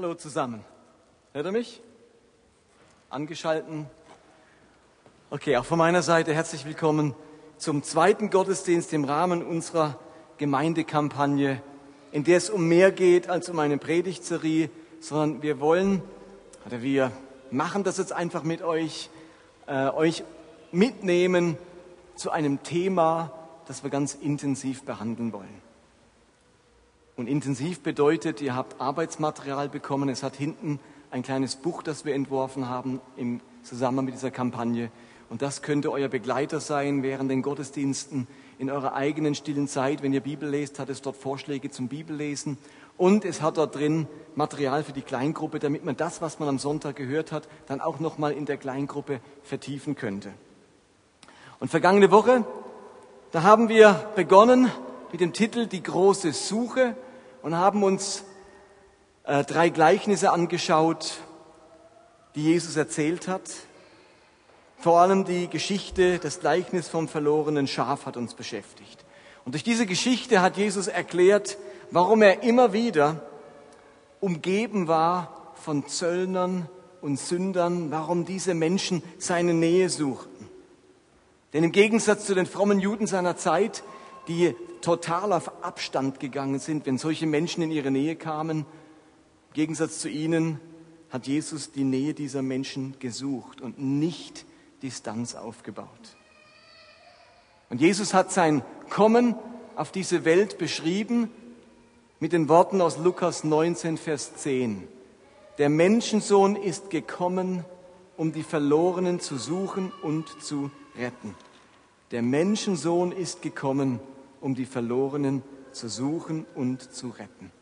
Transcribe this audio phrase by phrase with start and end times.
[0.00, 0.64] Hallo zusammen.
[1.32, 1.82] Hört ihr mich?
[3.10, 3.86] Angeschalten?
[5.28, 7.16] Okay, auch von meiner Seite herzlich willkommen
[7.56, 9.98] zum zweiten Gottesdienst im Rahmen unserer
[10.36, 11.60] Gemeindekampagne,
[12.12, 14.70] in der es um mehr geht als um eine Predigtserie,
[15.00, 16.00] sondern wir wollen,
[16.64, 17.10] oder wir
[17.50, 19.10] machen das jetzt einfach mit euch,
[19.66, 20.22] äh, euch
[20.70, 21.58] mitnehmen
[22.14, 23.32] zu einem Thema,
[23.66, 25.67] das wir ganz intensiv behandeln wollen.
[27.18, 30.08] Und intensiv bedeutet, ihr habt Arbeitsmaterial bekommen.
[30.08, 30.78] Es hat hinten
[31.10, 34.92] ein kleines Buch, das wir entworfen haben im Zusammenhang mit dieser Kampagne.
[35.28, 38.28] Und das könnte euer Begleiter sein während den Gottesdiensten,
[38.60, 40.00] in eurer eigenen stillen Zeit.
[40.00, 42.56] Wenn ihr Bibel lest, hat es dort Vorschläge zum Bibellesen.
[42.96, 44.06] Und es hat dort drin
[44.36, 47.98] Material für die Kleingruppe, damit man das, was man am Sonntag gehört hat, dann auch
[47.98, 50.30] nochmal in der Kleingruppe vertiefen könnte.
[51.58, 52.44] Und vergangene Woche,
[53.32, 54.70] da haben wir begonnen
[55.10, 56.94] mit dem Titel Die große Suche
[57.48, 58.24] und haben uns
[59.24, 61.14] äh, drei Gleichnisse angeschaut,
[62.34, 63.40] die Jesus erzählt hat.
[64.76, 69.02] Vor allem die Geschichte, das Gleichnis vom verlorenen Schaf hat uns beschäftigt.
[69.46, 71.56] Und durch diese Geschichte hat Jesus erklärt,
[71.90, 73.22] warum er immer wieder
[74.20, 76.68] umgeben war von Zöllnern
[77.00, 80.50] und Sündern, warum diese Menschen seine Nähe suchten.
[81.54, 83.84] Denn im Gegensatz zu den frommen Juden seiner Zeit,
[84.28, 88.58] die total auf Abstand gegangen sind, wenn solche Menschen in ihre Nähe kamen.
[88.58, 90.60] Im Gegensatz zu ihnen
[91.10, 94.44] hat Jesus die Nähe dieser Menschen gesucht und nicht
[94.82, 95.88] Distanz aufgebaut.
[97.70, 99.34] Und Jesus hat sein Kommen
[99.76, 101.30] auf diese Welt beschrieben
[102.20, 104.86] mit den Worten aus Lukas 19, Vers 10.
[105.58, 107.64] Der Menschensohn ist gekommen,
[108.16, 111.34] um die Verlorenen zu suchen und zu retten.
[112.10, 114.17] Der Menschensohn ist gekommen, um
[114.54, 115.42] die Verlorenen
[115.72, 117.52] zu suchen und zu retten.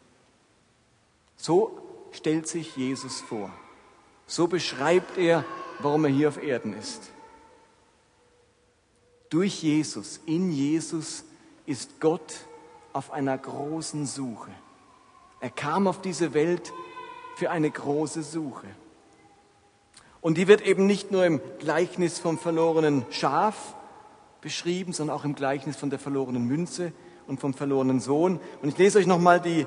[1.37, 1.79] So
[2.13, 3.51] stellt sich Jesus vor.
[4.27, 5.45] So beschreibt er,
[5.81, 7.11] warum er hier auf Erden ist.
[9.29, 11.25] Durch Jesus, in Jesus
[11.67, 12.35] ist Gott
[12.93, 14.51] auf einer großen Suche.
[15.41, 16.73] Er kam auf diese Welt
[17.37, 18.67] für eine große Suche.
[20.21, 23.76] Und die wird eben nicht nur im Gleichnis vom verlorenen Schaf
[24.47, 26.93] beschrieben, sondern auch im Gleichnis von der verlorenen Münze
[27.27, 28.39] und vom verlorenen Sohn.
[28.63, 29.67] Und ich lese euch nochmal die,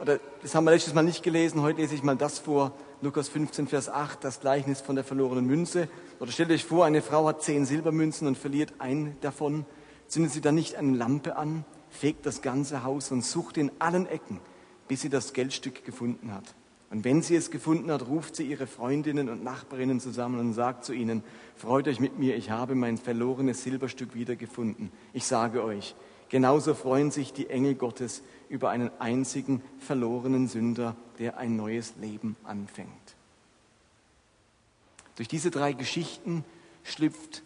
[0.00, 2.72] oder das haben wir letztes Mal nicht gelesen, heute lese ich mal das vor,
[3.02, 5.90] Lukas 15, Vers 8, das Gleichnis von der verlorenen Münze.
[6.18, 9.66] Oder stellt euch vor, eine Frau hat zehn Silbermünzen und verliert eine davon.
[10.08, 14.06] Zündet sie dann nicht eine Lampe an, fegt das ganze Haus und sucht in allen
[14.06, 14.40] Ecken,
[14.88, 16.54] bis sie das Geldstück gefunden hat.
[16.90, 20.84] Und wenn sie es gefunden hat, ruft sie ihre Freundinnen und Nachbarinnen zusammen und sagt
[20.84, 21.24] zu ihnen,
[21.56, 24.92] freut euch mit mir, ich habe mein verlorenes Silberstück wiedergefunden.
[25.12, 25.96] Ich sage euch,
[26.28, 32.36] genauso freuen sich die Engel Gottes über einen einzigen verlorenen Sünder, der ein neues Leben
[32.44, 33.16] anfängt.
[35.16, 36.44] Durch diese drei Geschichten
[36.84, 37.42] schlüpft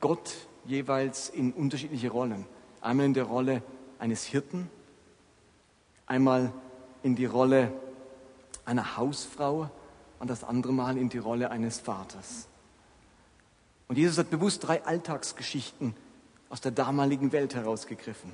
[0.00, 0.34] Gott
[0.66, 2.46] jeweils in unterschiedliche Rollen.
[2.80, 3.62] Einmal in der Rolle
[3.98, 4.70] eines Hirten,
[6.06, 6.52] einmal
[7.02, 7.72] in die Rolle
[8.68, 9.70] einer Hausfrau
[10.18, 12.48] und das andere Mal in die Rolle eines Vaters.
[13.88, 15.94] Und Jesus hat bewusst drei Alltagsgeschichten
[16.50, 18.32] aus der damaligen Welt herausgegriffen.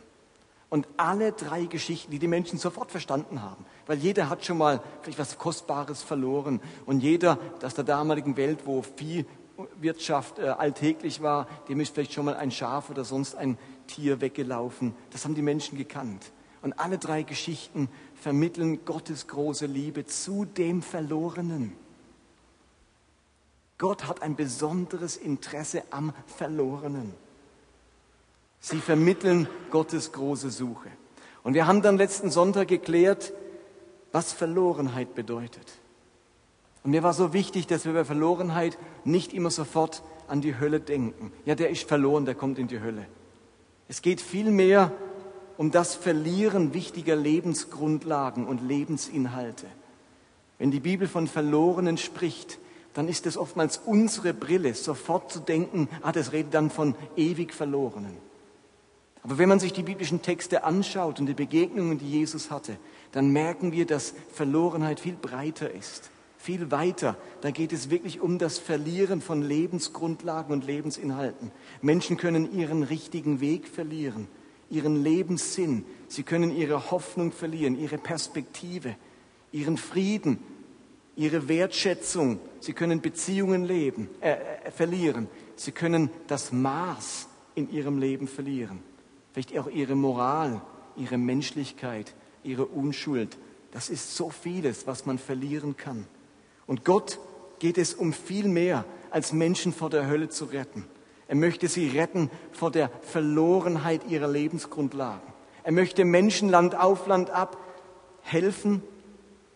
[0.71, 4.83] Und alle drei Geschichten, die die Menschen sofort verstanden haben, weil jeder hat schon mal
[5.03, 11.47] vielleicht was Kostbares verloren und jeder aus der damaligen Welt, wo Viehwirtschaft äh, alltäglich war,
[11.69, 13.57] dem ist vielleicht schon mal ein Schaf oder sonst ein
[13.87, 14.97] Tier weggelaufen.
[15.11, 16.33] Das haben die Menschen gekannt.
[16.65, 21.75] Und alle drei Geschichten vermitteln Gottes große Liebe zu dem Verlorenen.
[23.77, 27.13] Gott hat ein besonderes Interesse am Verlorenen.
[28.61, 30.89] Sie vermitteln Gottes große Suche.
[31.43, 33.35] Und wir haben dann letzten Sonntag geklärt,
[34.11, 35.71] was Verlorenheit bedeutet.
[36.83, 40.81] Und mir war so wichtig, dass wir bei Verlorenheit nicht immer sofort an die Hölle
[40.81, 41.31] denken.
[41.45, 43.07] Ja, der ist verloren, der kommt in die Hölle.
[43.87, 44.93] Es geht vielmehr
[45.57, 49.67] um das Verlieren wichtiger Lebensgrundlagen und Lebensinhalte.
[50.59, 52.59] Wenn die Bibel von Verlorenen spricht,
[52.95, 57.53] dann ist es oftmals unsere Brille, sofort zu denken, ah, das redet dann von ewig
[57.53, 58.17] Verlorenen.
[59.23, 62.77] Aber wenn man sich die biblischen Texte anschaut und die Begegnungen, die Jesus hatte,
[63.13, 67.17] dann merken wir, dass Verlorenheit viel breiter ist, viel weiter.
[67.41, 71.51] Da geht es wirklich um das Verlieren von Lebensgrundlagen und Lebensinhalten.
[71.81, 74.29] Menschen können ihren richtigen Weg verlieren
[74.75, 78.97] ihren Lebenssinn, sie können ihre Hoffnung verlieren, ihre Perspektive,
[79.53, 80.39] ihren Frieden,
[81.17, 87.99] ihre Wertschätzung, sie können Beziehungen leben, äh, äh, verlieren, sie können das Maß in ihrem
[87.99, 88.81] Leben verlieren,
[89.33, 90.61] vielleicht auch ihre Moral,
[90.97, 93.39] ihre Menschlichkeit, ihre Unschuld.
[93.71, 96.07] Das ist so vieles, was man verlieren kann.
[96.67, 97.19] Und Gott
[97.61, 100.85] geht es um viel mehr, als Menschen vor der Hölle zu retten.
[101.29, 105.33] Er möchte sie retten vor der Verlorenheit ihrer Lebensgrundlagen.
[105.63, 107.57] Er möchte Menschen Land auf Land ab
[108.23, 108.83] helfen,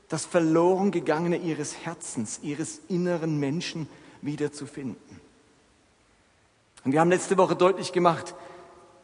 [0.08, 3.88] das verloren gegangene ihres Herzens, ihres inneren Menschen
[4.22, 5.20] wiederzufinden.
[6.84, 8.34] Und wir haben letzte Woche deutlich gemacht,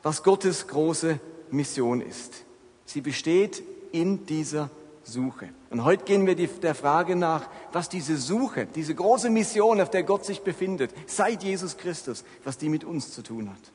[0.03, 1.21] was Gottes große
[1.51, 2.45] Mission ist.
[2.87, 3.63] Sie besteht
[3.93, 4.71] in dieser
[5.05, 5.51] Suche.
[5.71, 10.03] Und heute gehen wir der Frage nach, was diese Suche, diese große Mission, auf der
[10.03, 13.73] Gott sich befindet, seit Jesus Christus, was die mit uns zu tun hat.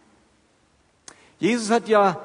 [1.39, 2.19] Jesus hat ja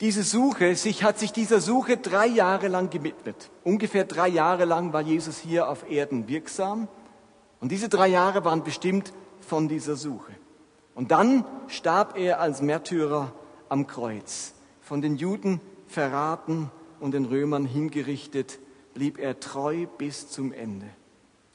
[0.00, 3.50] diese Suche, sich hat sich dieser Suche drei Jahre lang gewidmet.
[3.64, 6.88] Ungefähr drei Jahre lang war Jesus hier auf Erden wirksam.
[7.60, 10.32] Und diese drei Jahre waren bestimmt von dieser Suche.
[10.94, 13.32] Und dann starb er als Märtyrer
[13.68, 14.52] am Kreuz.
[14.82, 16.70] Von den Juden verraten
[17.00, 18.58] und den Römern hingerichtet,
[18.94, 20.86] blieb er treu bis zum Ende.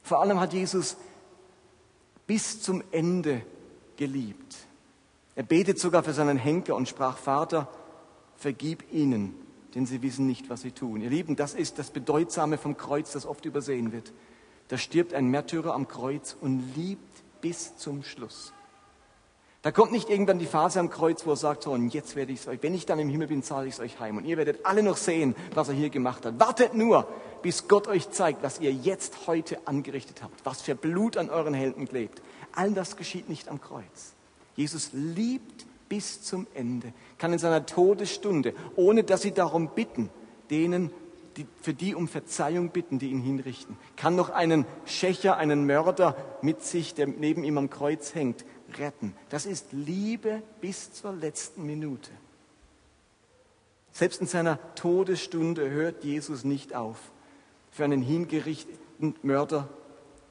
[0.04, 0.98] Vor allem hat Jesus
[2.28, 3.42] bis zum Ende
[3.98, 4.58] geliebt.
[5.36, 7.68] Er betet sogar für seinen Henker und sprach, Vater,
[8.36, 9.36] vergib ihnen,
[9.76, 11.02] denn sie wissen nicht, was sie tun.
[11.02, 14.14] Ihr Lieben, das ist das Bedeutsame vom Kreuz, das oft übersehen wird.
[14.68, 18.54] Da stirbt ein Märtyrer am Kreuz und liebt bis zum Schluss.
[19.64, 22.32] Da kommt nicht irgendwann die Phase am Kreuz, wo er sagt, so, und jetzt werde
[22.32, 24.18] ich es euch, wenn ich dann im Himmel bin, zahle ich es euch heim.
[24.18, 26.40] Und ihr werdet alle noch sehen, was er hier gemacht hat.
[26.40, 27.08] Wartet nur,
[27.44, 31.54] bis Gott euch zeigt, was ihr jetzt heute angerichtet habt, was für Blut an euren
[31.54, 32.24] Helden klebt.
[32.54, 34.14] All das geschieht nicht am Kreuz.
[34.56, 40.10] Jesus liebt bis zum Ende, kann in seiner Todesstunde, ohne dass sie darum bitten,
[40.50, 40.90] denen,
[41.38, 46.16] die, für die um Verzeihung bitten, die ihn hinrichten, kann noch einen Schächer, einen Mörder
[46.42, 48.44] mit sich, der neben ihm am Kreuz hängt,
[48.78, 49.16] retten.
[49.30, 52.12] Das ist Liebe bis zur letzten Minute.
[53.92, 56.98] Selbst in seiner Todesstunde hört Jesus nicht auf,
[57.72, 59.68] für einen hingerichteten Mörder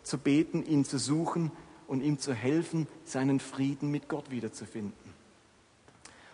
[0.02, 1.52] zu beten, ihn zu suchen
[1.87, 5.10] und ihm zu helfen, seinen Frieden mit Gott wiederzufinden.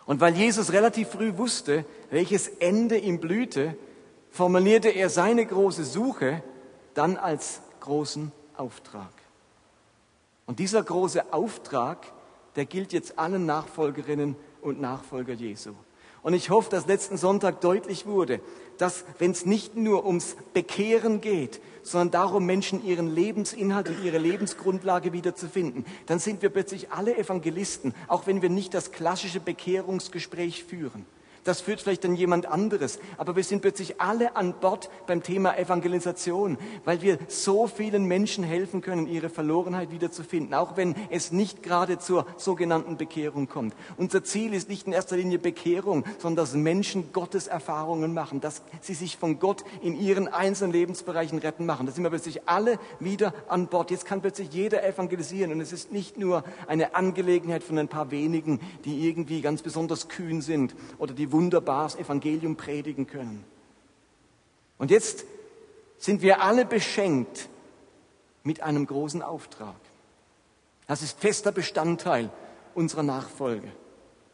[0.07, 3.77] Und weil Jesus relativ früh wusste, welches Ende ihm blühte,
[4.31, 6.43] formulierte er seine große Suche
[6.95, 9.11] dann als großen Auftrag.
[10.47, 12.13] Und dieser große Auftrag,
[12.55, 15.73] der gilt jetzt allen Nachfolgerinnen und Nachfolger Jesu.
[16.23, 18.41] Und ich hoffe, dass letzten Sonntag deutlich wurde,
[18.79, 24.19] dass wenn es nicht nur ums Bekehren geht, sondern darum, Menschen ihren Lebensinhalt und ihre
[24.19, 30.65] Lebensgrundlage wiederzufinden, dann sind wir plötzlich alle Evangelisten, auch wenn wir nicht das klassische Bekehrungsgespräch
[30.65, 31.07] führen.
[31.47, 32.99] Das führt vielleicht dann jemand anderes.
[33.19, 38.43] Aber wir sind plötzlich alle an Bord beim Thema Evangelisation, weil wir so vielen Menschen
[38.43, 43.75] helfen können, ihre Verlorenheit wiederzufinden, auch wenn es nicht gerade zur sogenannten Bekehrung kommt.
[43.97, 48.63] Unser Ziel ist nicht in erster Linie Bekehrung, sondern dass Menschen Gottes Erfahrungen machen, dass
[48.81, 51.87] sie sich von Gott in ihren einzelnen Lebensbereichen retten machen.
[51.87, 53.93] Da sind wir plötzlich alle wieder an Bord.
[53.93, 58.11] Jetzt kann plötzlich jeder evangelisieren und es ist nicht nur eine Angelegenheit von ein paar
[58.11, 63.45] wenigen, die irgendwie ganz besonders kühn sind oder die wunderbar das Evangelium predigen können.
[64.79, 65.25] Und jetzt
[65.99, 67.51] sind wir alle beschenkt
[68.43, 69.77] mit einem großen Auftrag.
[70.87, 72.31] Das ist fester Bestandteil
[72.75, 73.69] unserer Nachfolge.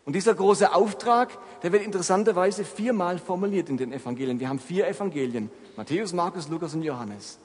[0.04, 1.30] Und dieser große Auftrag,
[1.62, 4.38] der wird interessanterweise viermal formuliert in den Evangelien.
[4.38, 5.50] Wir haben vier Evangelien.
[5.76, 7.38] Matthäus, Markus, Lukas und Johannes.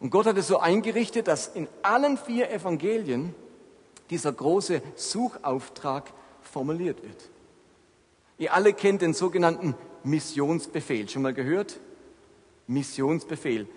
[0.00, 3.34] Und Gott hat es so eingerichtet, dass in allen vier Evangelien
[4.10, 7.31] dieser große Suchauftrag formuliert wird.
[8.38, 9.74] Ihr alle kennt den sogenannten
[10.04, 11.08] Missionsbefehl.
[11.08, 11.78] Schon mal gehört?
[12.66, 13.68] Missionsbefehl.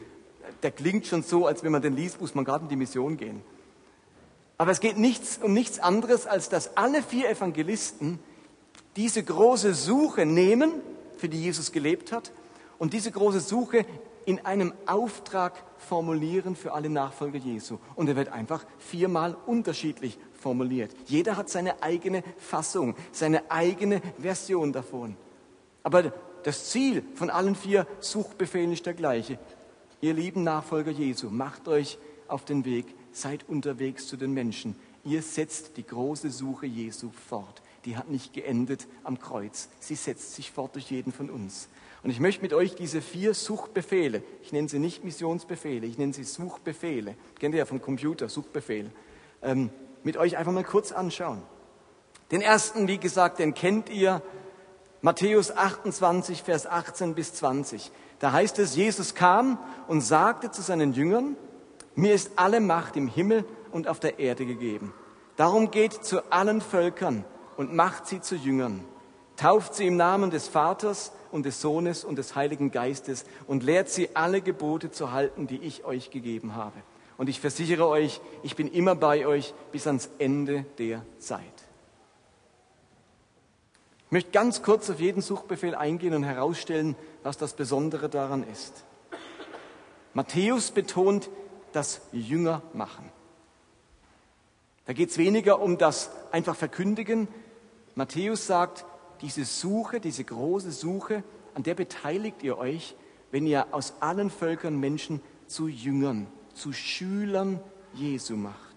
[0.64, 3.18] Der klingt schon so, als wenn man den liest, muss man gerade in die Mission
[3.18, 3.42] gehen.
[4.58, 8.20] Aber es geht nichts, um nichts anderes, als dass alle vier Evangelisten
[8.96, 10.72] diese große Suche nehmen,
[11.18, 12.32] für die Jesus gelebt hat,
[12.78, 13.86] und diese große Suche
[14.25, 17.77] in einem Auftrag formulieren für alle Nachfolger Jesu.
[17.96, 20.91] Und er wird einfach viermal unterschiedlich formuliert.
[21.05, 25.15] Jeder hat seine eigene Fassung, seine eigene Version davon.
[25.84, 26.12] Aber
[26.44, 29.39] das Ziel von allen vier Suchbefehlen ist der gleiche.
[30.01, 34.75] Ihr lieben Nachfolger Jesu, macht euch auf den Weg, seid unterwegs zu den Menschen.
[35.03, 37.62] Ihr setzt die große Suche Jesu fort.
[37.86, 39.70] Die hat nicht geendet am Kreuz.
[39.79, 41.70] Sie setzt sich fort durch jeden von uns.
[42.06, 46.14] Und ich möchte mit euch diese vier Suchbefehle, ich nenne sie nicht Missionsbefehle, ich nenne
[46.14, 48.92] sie Suchbefehle, kennt ihr ja vom Computer, Suchbefehl,
[49.42, 49.72] ähm,
[50.04, 51.42] mit euch einfach mal kurz anschauen.
[52.30, 54.22] Den ersten, wie gesagt, den kennt ihr.
[55.02, 57.92] Matthäus 28, Vers 18 bis 20.
[58.20, 59.58] Da heißt es, Jesus kam
[59.88, 61.36] und sagte zu seinen Jüngern,
[61.96, 64.94] mir ist alle Macht im Himmel und auf der Erde gegeben.
[65.38, 67.26] Darum geht zu allen Völkern
[67.58, 68.86] und macht sie zu Jüngern.
[69.38, 73.89] Tauft sie im Namen des Vaters und des Sohnes und des Heiligen Geistes und lehrt
[73.89, 76.77] sie alle Gebote zu halten, die ich euch gegeben habe.
[77.18, 81.42] Und ich versichere euch, ich bin immer bei euch bis ans Ende der Zeit.
[84.06, 88.86] Ich möchte ganz kurz auf jeden Suchbefehl eingehen und herausstellen, was das Besondere daran ist.
[90.13, 91.30] Matthäus betont
[91.74, 93.12] das Jünger machen.
[94.86, 97.27] Da geht es weniger um das einfach Verkündigen.
[97.96, 98.86] Matthäus sagt,
[99.25, 101.24] diese Suche, diese große Suche,
[101.55, 102.96] an der beteiligt ihr euch,
[103.32, 107.60] wenn ihr aus allen Völkern Menschen zu Jüngern, zu Schülern
[107.96, 108.75] Jesu macht.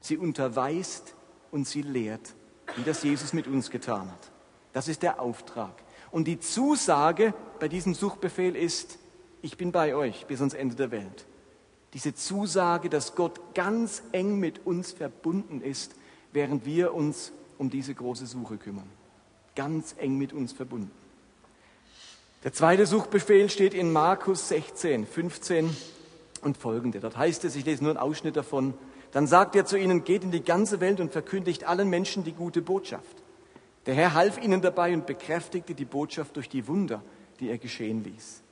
[0.00, 1.14] Sie unterweist
[1.50, 2.34] und sie lehrt,
[2.76, 4.32] wie das Jesus mit uns getan hat.
[4.72, 5.74] Das ist der Auftrag.
[6.10, 8.98] Und die Zusage bei diesem Suchbefehl ist,
[9.42, 11.26] ich bin bei euch bis ans Ende der Welt.
[11.92, 15.96] Diese Zusage, dass Gott ganz eng mit uns verbunden ist,
[16.32, 18.88] während wir uns um diese große Suche kümmern.
[19.54, 20.90] Ganz eng mit uns verbunden.
[22.42, 25.74] Der zweite Suchbefehl steht in Markus 16, 15
[26.42, 27.00] und folgende.
[27.00, 28.74] Dort heißt es, ich lese nur einen Ausschnitt davon,
[29.12, 32.32] dann sagt er zu ihnen, geht in die ganze Welt und verkündigt allen Menschen die
[32.32, 33.22] gute Botschaft.
[33.86, 37.02] Der Herr half ihnen dabei und bekräftigte die Botschaft durch die Wunder,
[37.40, 38.42] die er geschehen ließ.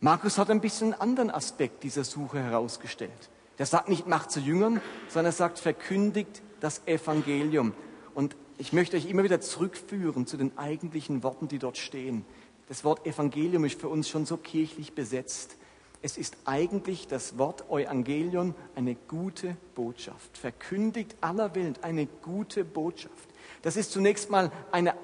[0.00, 3.30] Markus hat ein bisschen einen anderen Aspekt dieser Suche herausgestellt.
[3.58, 7.72] Der sagt nicht, macht zu Jüngern, sondern er sagt, verkündigt das Evangelium.
[8.14, 12.24] Und ich möchte euch immer wieder zurückführen zu den eigentlichen Worten, die dort stehen.
[12.68, 15.56] Das Wort Evangelium ist für uns schon so kirchlich besetzt.
[16.00, 20.36] Es ist eigentlich das Wort Evangelion, eine gute Botschaft.
[20.36, 23.28] Verkündigt aller Welt eine gute Botschaft.
[23.62, 24.94] Das ist zunächst mal eine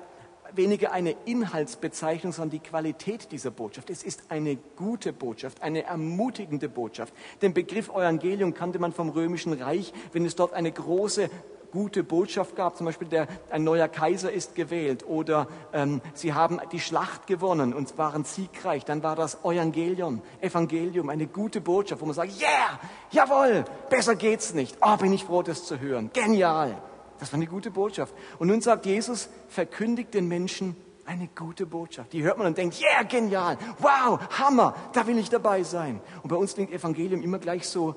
[0.55, 3.91] weniger eine Inhaltsbezeichnung, sondern die Qualität dieser Botschaft.
[3.91, 7.15] Es ist eine gute Botschaft, eine ermutigende Botschaft.
[7.43, 11.31] Den Begriff Evangelium kannte man vom Römischen Reich, wenn es dort eine große
[11.71, 16.61] gute Botschaft gab, zum Beispiel der, ein neuer Kaiser ist gewählt oder ähm, sie haben
[16.73, 22.07] die Schlacht gewonnen und waren siegreich, dann war das Evangelium, Evangelium, eine gute Botschaft, wo
[22.07, 22.79] man sagt, yeah,
[23.11, 24.77] jawohl, besser geht's nicht.
[24.81, 26.11] Oh, bin ich froh, das zu hören.
[26.13, 26.77] Genial.
[27.19, 28.15] Das war eine gute Botschaft.
[28.39, 30.75] Und nun sagt Jesus, verkündigt den Menschen
[31.05, 32.13] eine gute Botschaft.
[32.13, 36.01] Die hört man und denkt, yeah, genial, wow, Hammer, da will ich dabei sein.
[36.23, 37.95] Und bei uns klingt Evangelium immer gleich so,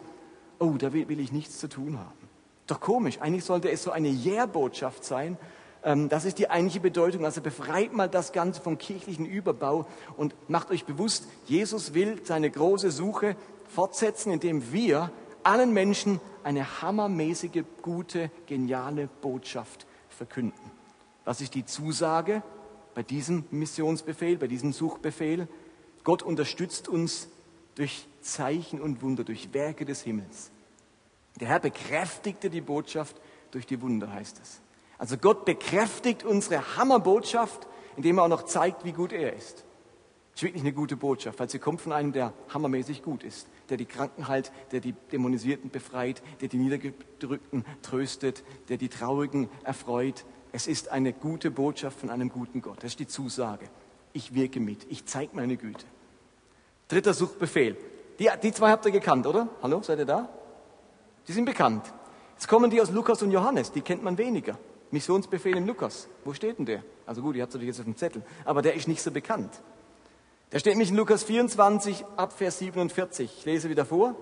[0.60, 2.23] oh, da will, will ich nichts zu tun haben.
[2.68, 5.38] Doch komisch, eigentlich sollte es so eine Yeah-Botschaft sein.
[5.84, 7.26] Ähm, das ist die eigentliche Bedeutung.
[7.26, 9.86] Also befreit mal das Ganze vom kirchlichen Überbau
[10.18, 13.36] und macht euch bewusst, Jesus will seine große Suche
[13.68, 15.12] fortsetzen, indem wir
[15.44, 20.72] allen Menschen eine hammermäßige, gute, geniale Botschaft verkünden.
[21.26, 22.44] Was ist die Zusage
[22.96, 25.48] bei diesem Missionsbefehl, bei diesem Suchbefehl?
[26.04, 27.30] Gott unterstützt uns
[27.76, 30.53] durch Zeichen und Wunder, durch Werke des Himmels.
[31.40, 33.20] Der Herr bekräftigte die Botschaft
[33.52, 34.62] durch die Wunder, heißt es.
[34.98, 39.66] Also Gott bekräftigt unsere Hammerbotschaft, indem er auch noch zeigt, wie gut er ist.
[40.34, 43.48] Das ist wirklich eine gute Botschaft, weil sie kommt von einem, der hammermäßig gut ist,
[43.70, 49.50] der die Kranken heilt, der die Dämonisierten befreit, der die Niedergedrückten tröstet, der die Traurigen
[49.64, 50.26] erfreut.
[50.52, 52.78] Es ist eine gute Botschaft von einem guten Gott.
[52.78, 53.68] Das ist die Zusage.
[54.12, 55.86] Ich wirke mit, ich zeige meine Güte.
[56.88, 57.78] Dritter Suchbefehl.
[58.20, 59.50] Die, die zwei habt ihr gekannt, oder?
[59.62, 60.30] Hallo, seid ihr da?
[61.28, 61.94] Die sind bekannt.
[62.34, 64.58] Jetzt kommen die aus Lukas und Johannes, die kennt man weniger.
[64.92, 66.08] Missionsbefehl im Lukas.
[66.24, 66.84] Wo steht denn der?
[67.06, 68.22] Also gut, ihr habt es natürlich jetzt auf dem Zettel.
[68.46, 69.62] Aber der ist nicht so bekannt.
[70.52, 73.38] Da steht nämlich in Lukas 24 ab Vers 47.
[73.40, 74.16] Ich lese wieder vor.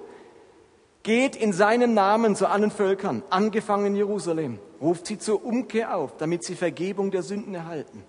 [1.04, 6.16] Geht in seinem Namen zu allen Völkern, angefangen in Jerusalem, ruft sie zur Umkehr auf,
[6.18, 8.04] damit sie Vergebung der Sünden erhalten.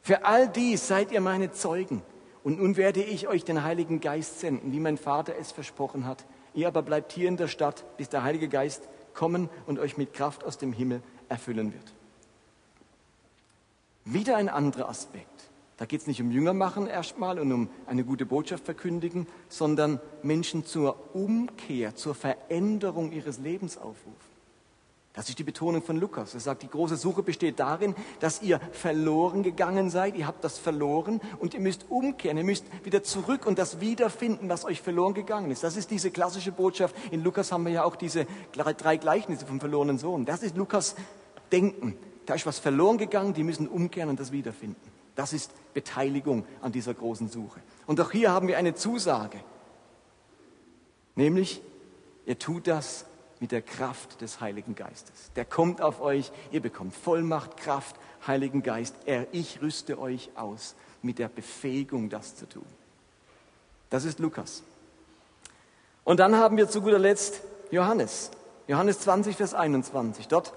[0.00, 2.02] Für all dies seid ihr meine Zeugen.
[2.44, 6.24] Und nun werde ich euch den Heiligen Geist senden, wie mein Vater es versprochen hat.
[6.54, 10.12] Ihr aber bleibt hier in der Stadt, bis der Heilige Geist kommen und euch mit
[10.12, 11.92] Kraft aus dem Himmel erfüllen wird.
[14.04, 15.28] Wieder ein anderer Aspekt.
[15.76, 20.00] Da geht es nicht um Jünger machen erstmal und um eine gute Botschaft verkündigen, sondern
[20.22, 24.33] Menschen zur Umkehr, zur Veränderung ihres Lebens aufrufen.
[25.14, 26.34] Das ist die Betonung von Lukas.
[26.34, 30.58] Er sagt, die große Suche besteht darin, dass ihr verloren gegangen seid, ihr habt das
[30.58, 35.14] verloren und ihr müsst umkehren, ihr müsst wieder zurück und das wiederfinden, was euch verloren
[35.14, 35.62] gegangen ist.
[35.62, 36.96] Das ist diese klassische Botschaft.
[37.12, 40.24] In Lukas haben wir ja auch diese drei Gleichnisse vom verlorenen Sohn.
[40.24, 40.96] Das ist Lukas
[41.52, 41.96] Denken.
[42.26, 44.90] Da ist was verloren gegangen, die müssen umkehren und das wiederfinden.
[45.14, 47.60] Das ist Beteiligung an dieser großen Suche.
[47.86, 49.38] Und auch hier haben wir eine Zusage.
[51.14, 51.62] Nämlich,
[52.26, 53.06] ihr tut das
[53.40, 55.30] mit der Kraft des Heiligen Geistes.
[55.36, 58.94] Der kommt auf euch, ihr bekommt Vollmacht, Kraft, Heiligen Geist.
[59.06, 62.66] Er, ich rüste euch aus mit der Befähigung, das zu tun.
[63.90, 64.62] Das ist Lukas.
[66.04, 68.30] Und dann haben wir zu guter Letzt Johannes.
[68.66, 70.28] Johannes 20, Vers 21.
[70.28, 70.52] Dort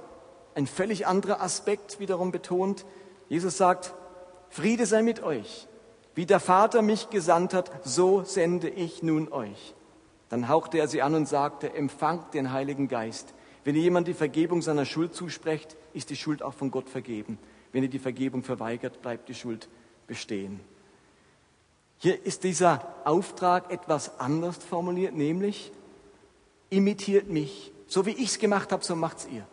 [0.55, 2.85] ein völlig anderer Aspekt wiederum betont.
[3.29, 3.93] Jesus sagt,
[4.49, 5.67] Friede sei mit euch.
[6.15, 9.75] Wie der Vater mich gesandt hat, so sende ich nun euch.
[10.29, 13.33] Dann hauchte er sie an und sagte, empfangt den Heiligen Geist.
[13.63, 17.37] Wenn ihr jemand die Vergebung seiner Schuld zusprecht, ist die Schuld auch von Gott vergeben.
[17.71, 19.67] Wenn ihr die Vergebung verweigert, bleibt die Schuld
[20.07, 20.59] bestehen.
[21.99, 25.71] Hier ist dieser Auftrag etwas anders formuliert, nämlich
[26.69, 27.71] imitiert mich.
[27.87, 29.47] So wie ich es gemacht habe, so macht's ihr.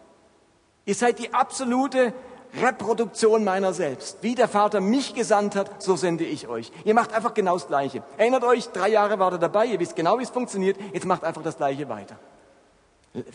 [0.86, 2.12] Ihr seid die absolute
[2.60, 4.18] Reproduktion meiner selbst.
[4.22, 6.70] Wie der Vater mich gesandt hat, so sende ich euch.
[6.84, 8.02] Ihr macht einfach genau das Gleiche.
[8.16, 11.24] Erinnert euch, drei Jahre war ihr dabei, ihr wisst genau, wie es funktioniert, jetzt macht
[11.24, 12.16] einfach das Gleiche weiter.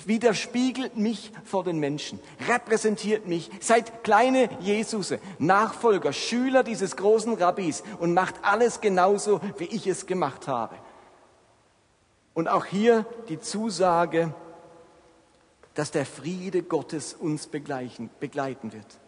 [0.06, 7.84] Widerspiegelt mich vor den Menschen, repräsentiert mich, seid kleine Jesuse, Nachfolger, Schüler dieses großen Rabbis
[8.00, 10.76] und macht alles genauso, wie ich es gemacht habe.
[12.34, 14.34] Und auch hier die Zusage,
[15.76, 19.00] dass der Friede Gottes uns begleiten, begleiten wird.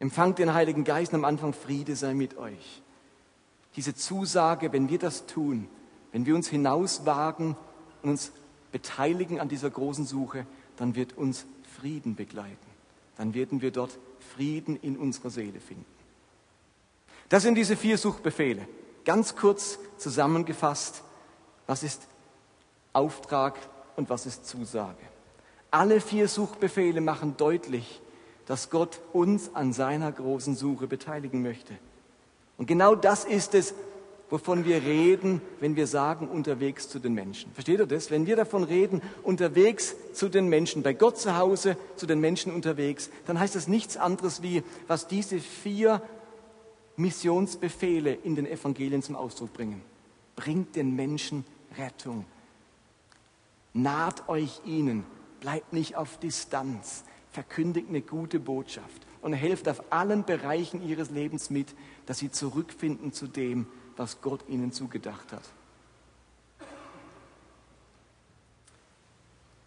[0.00, 2.82] Empfangt den Heiligen Geist am Anfang, Friede sei mit euch.
[3.76, 5.68] Diese Zusage, wenn wir das tun,
[6.10, 7.54] wenn wir uns hinauswagen
[8.02, 8.32] und uns
[8.72, 11.44] beteiligen an dieser großen Suche, dann wird uns
[11.78, 12.56] Frieden begleiten.
[13.16, 13.98] Dann werden wir dort
[14.34, 15.84] Frieden in unserer Seele finden.
[17.28, 18.66] Das sind diese vier Suchbefehle.
[19.04, 21.02] Ganz kurz zusammengefasst,
[21.66, 22.08] was ist
[22.92, 23.56] Auftrag
[23.96, 24.96] und was ist Zusage?
[25.70, 28.00] Alle vier Suchbefehle machen deutlich,
[28.50, 31.72] dass Gott uns an seiner großen Suche beteiligen möchte.
[32.58, 33.74] Und genau das ist es,
[34.28, 37.52] wovon wir reden, wenn wir sagen, unterwegs zu den Menschen.
[37.52, 38.10] Versteht ihr das?
[38.10, 42.52] Wenn wir davon reden, unterwegs zu den Menschen, bei Gott zu Hause, zu den Menschen
[42.52, 46.02] unterwegs, dann heißt das nichts anderes wie, was diese vier
[46.96, 49.80] Missionsbefehle in den Evangelien zum Ausdruck bringen.
[50.34, 51.44] Bringt den Menschen
[51.78, 52.24] Rettung.
[53.74, 55.04] Naht euch ihnen.
[55.38, 61.50] Bleibt nicht auf Distanz verkündigt eine gute Botschaft und helft auf allen Bereichen ihres Lebens
[61.50, 61.74] mit,
[62.06, 65.42] dass sie zurückfinden zu dem, was Gott ihnen zugedacht hat.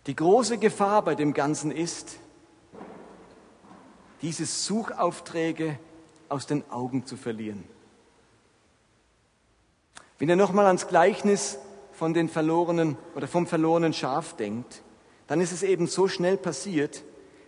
[0.08, 2.18] Die große Gefahr bei dem Ganzen ist,
[4.22, 5.80] diese Suchaufträge
[6.28, 7.64] aus den Augen zu verlieren.
[10.20, 11.58] Wenn ihr nochmal ans Gleichnis
[11.94, 14.82] von den verlorenen oder vom verlorenen Schaf denkt,
[15.28, 17.04] dann ist es eben so schnell passiert,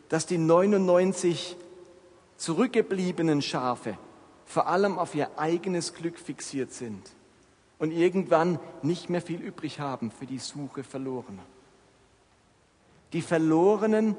[0.09, 1.55] dass die 99
[2.37, 3.97] zurückgebliebenen Schafe
[4.45, 7.11] vor allem auf ihr eigenes Glück fixiert sind
[7.79, 11.43] und irgendwann nicht mehr viel übrig haben für die Suche Verlorener.
[13.13, 14.15] Die Verlorenen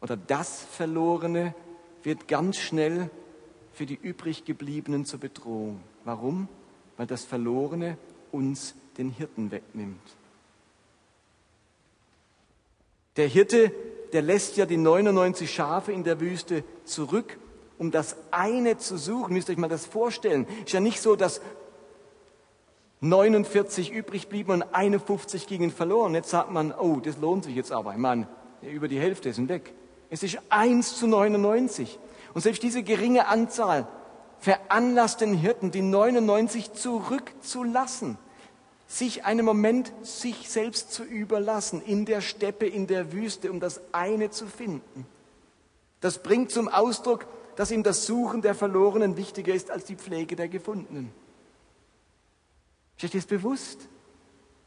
[0.00, 1.54] oder das Verlorene
[2.02, 3.10] wird ganz schnell
[3.72, 5.80] für die übrig gebliebenen zur Bedrohung.
[6.04, 6.48] Warum?
[6.96, 7.98] Weil das Verlorene
[8.32, 10.00] uns den Hirten wegnimmt.
[13.16, 13.72] Der Hirte
[14.12, 17.38] der lässt ja die 99 Schafe in der Wüste zurück,
[17.78, 19.32] um das eine zu suchen.
[19.32, 20.46] Müsst ihr euch mal das vorstellen.
[20.64, 21.40] Ist ja nicht so, dass
[23.00, 26.14] 49 übrig blieben und 51 gingen verloren.
[26.14, 27.96] Jetzt sagt man, oh, das lohnt sich jetzt aber.
[27.96, 28.28] Meine,
[28.62, 29.72] über die Hälfte sind weg.
[30.10, 31.98] Es ist 1 zu 99.
[32.34, 33.86] Und selbst diese geringe Anzahl
[34.38, 38.18] veranlasst den Hirten, die 99 zurückzulassen
[38.90, 43.80] sich einen Moment sich selbst zu überlassen, in der Steppe, in der Wüste, um das
[43.92, 45.06] eine zu finden.
[46.00, 50.34] Das bringt zum Ausdruck, dass ihm das Suchen der Verlorenen wichtiger ist als die Pflege
[50.34, 51.12] der Gefundenen.
[52.96, 53.78] Ist euch das bewusst?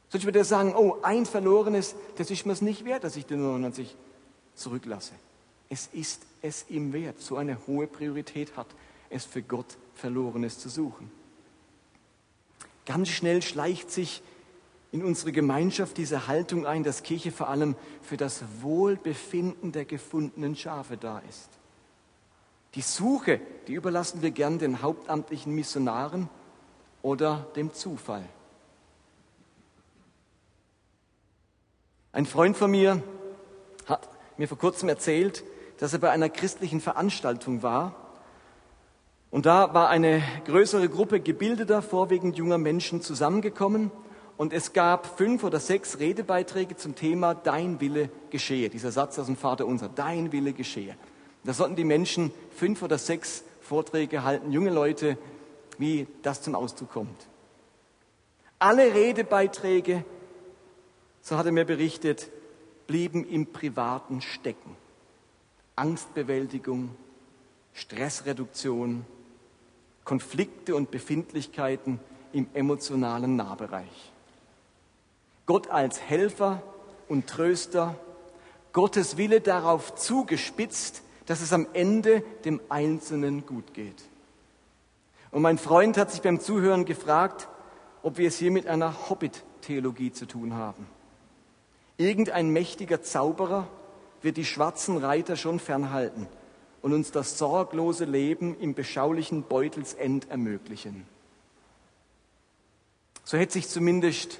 [0.07, 3.25] Sonst würde er sagen, oh, ein Verlorenes, das ist mir es nicht wert, dass ich
[3.25, 3.93] den 99
[4.55, 5.13] zurücklasse.
[5.69, 8.67] Es ist es ihm wert, so eine hohe Priorität hat,
[9.09, 11.11] es für Gott Verlorenes zu suchen.
[12.85, 14.21] Ganz schnell schleicht sich
[14.91, 20.55] in unsere Gemeinschaft diese Haltung ein, dass Kirche vor allem für das Wohlbefinden der gefundenen
[20.55, 21.49] Schafe da ist.
[22.75, 26.29] Die Suche, die überlassen wir gern den hauptamtlichen Missionaren
[27.01, 28.23] oder dem Zufall.
[32.11, 33.01] Ein Freund von mir
[33.87, 35.43] hat mir vor kurzem erzählt,
[35.79, 38.02] dass er bei einer christlichen Veranstaltung war
[39.33, 43.89] und da war eine größere Gruppe gebildeter, vorwiegend junger Menschen zusammengekommen
[44.37, 48.69] und es gab fünf oder sechs Redebeiträge zum Thema Dein Wille geschehe.
[48.69, 50.95] Dieser Satz aus dem Vater unser, Dein Wille geschehe.
[51.43, 55.17] Da sollten die Menschen fünf oder sechs Vorträge halten, junge Leute,
[55.79, 57.27] wie das zum Ausdruck kommt.
[58.59, 60.05] Alle Redebeiträge,
[61.23, 62.29] so hat er mir berichtet,
[62.85, 64.75] blieben im Privaten stecken.
[65.75, 66.91] Angstbewältigung,
[67.73, 69.07] Stressreduktion,
[70.03, 71.99] Konflikte und Befindlichkeiten
[72.33, 74.11] im emotionalen Nahbereich.
[75.45, 76.61] Gott als Helfer
[77.07, 77.95] und Tröster,
[78.73, 84.03] Gottes Wille darauf zugespitzt, dass es am Ende dem Einzelnen gut geht.
[85.31, 87.47] Und mein Freund hat sich beim Zuhören gefragt,
[88.01, 90.85] ob wir es hier mit einer Hobbit-Theologie zu tun haben.
[91.97, 93.67] Irgendein mächtiger Zauberer
[94.21, 96.27] wird die schwarzen Reiter schon fernhalten
[96.83, 101.07] und uns das sorglose Leben im beschaulichen Beutelsend ermöglichen.
[103.23, 104.39] So hätte sich zumindest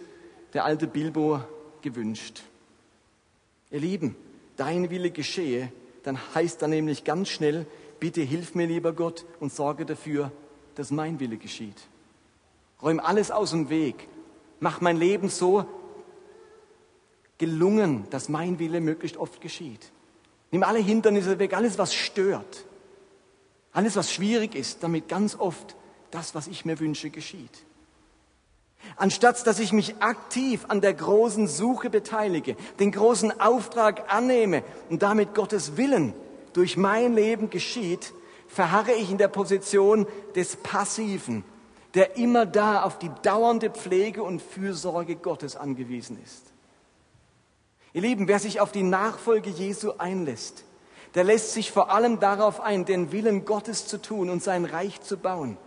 [0.54, 1.42] der alte Bilbo
[1.82, 2.44] gewünscht.
[3.72, 4.16] Ihr Lieben,
[4.58, 5.72] dein Wille geschehe,
[6.04, 7.66] dann heißt da nämlich ganz schnell,
[8.02, 10.30] bitte hilf mir, lieber Gott, und sorge dafür,
[10.76, 11.88] dass mein Wille geschieht.
[12.82, 14.10] Räum alles aus dem Weg.
[14.60, 15.66] Mach mein Leben so
[17.38, 19.93] gelungen, dass mein Wille möglichst oft geschieht.
[20.54, 22.66] Nimm alle Hindernisse weg, alles, was stört,
[23.72, 25.76] alles, was schwierig ist, damit ganz oft
[26.12, 27.66] das, was ich mir wünsche, geschieht.
[28.96, 35.02] Anstatt dass ich mich aktiv an der großen Suche beteilige, den großen Auftrag annehme und
[35.02, 36.14] damit Gottes Willen
[36.54, 38.14] durch mein Leben geschieht,
[38.48, 41.44] verharre ich in der Position des Passiven,
[41.96, 46.53] der immer da auf die dauernde Pflege und Fürsorge Gottes angewiesen ist.
[47.94, 50.66] Ihr Lieben, wer sich auf die Nachfolge Jesu einlässt,
[51.14, 55.02] der lässt sich vor allem darauf ein, den Willen Gottes zu tun und sein Reich
[55.02, 55.58] zu bauen.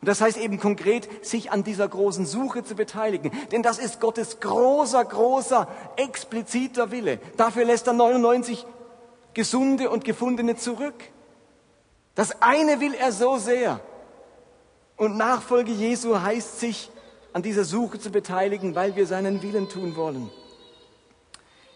[0.00, 3.32] Und das heißt eben konkret, sich an dieser großen Suche zu beteiligen.
[3.50, 7.18] Denn das ist Gottes großer, großer, expliziter Wille.
[7.36, 8.64] Dafür lässt er 99
[9.34, 10.94] Gesunde und Gefundene zurück.
[12.14, 13.80] Das eine will er so sehr.
[14.96, 16.90] Und Nachfolge Jesu heißt sich
[17.32, 20.30] an dieser Suche zu beteiligen, weil wir seinen Willen tun wollen.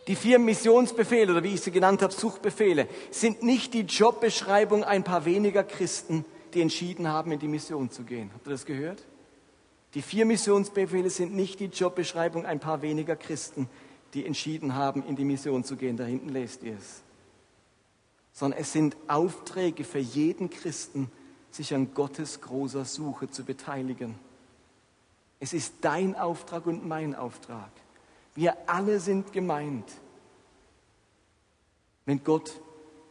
[0.08, 5.04] Die vier Missionsbefehle oder wie ich sie genannt habe, Suchbefehle, sind nicht die Jobbeschreibung ein
[5.04, 8.30] paar weniger Christen, die entschieden haben, in die Mission zu gehen.
[8.34, 9.04] Habt ihr das gehört?
[9.94, 13.68] Die vier Missionsbefehle sind nicht die Jobbeschreibung ein paar weniger Christen,
[14.14, 15.96] die entschieden haben, in die Mission zu gehen.
[15.96, 17.02] Da hinten lest ihr es.
[18.32, 21.10] Sondern es sind Aufträge für jeden Christen,
[21.50, 24.14] sich an Gottes großer Suche zu beteiligen.
[25.38, 27.70] Es ist dein Auftrag und mein Auftrag.
[28.34, 29.90] Wir alle sind gemeint,
[32.06, 32.60] wenn Gott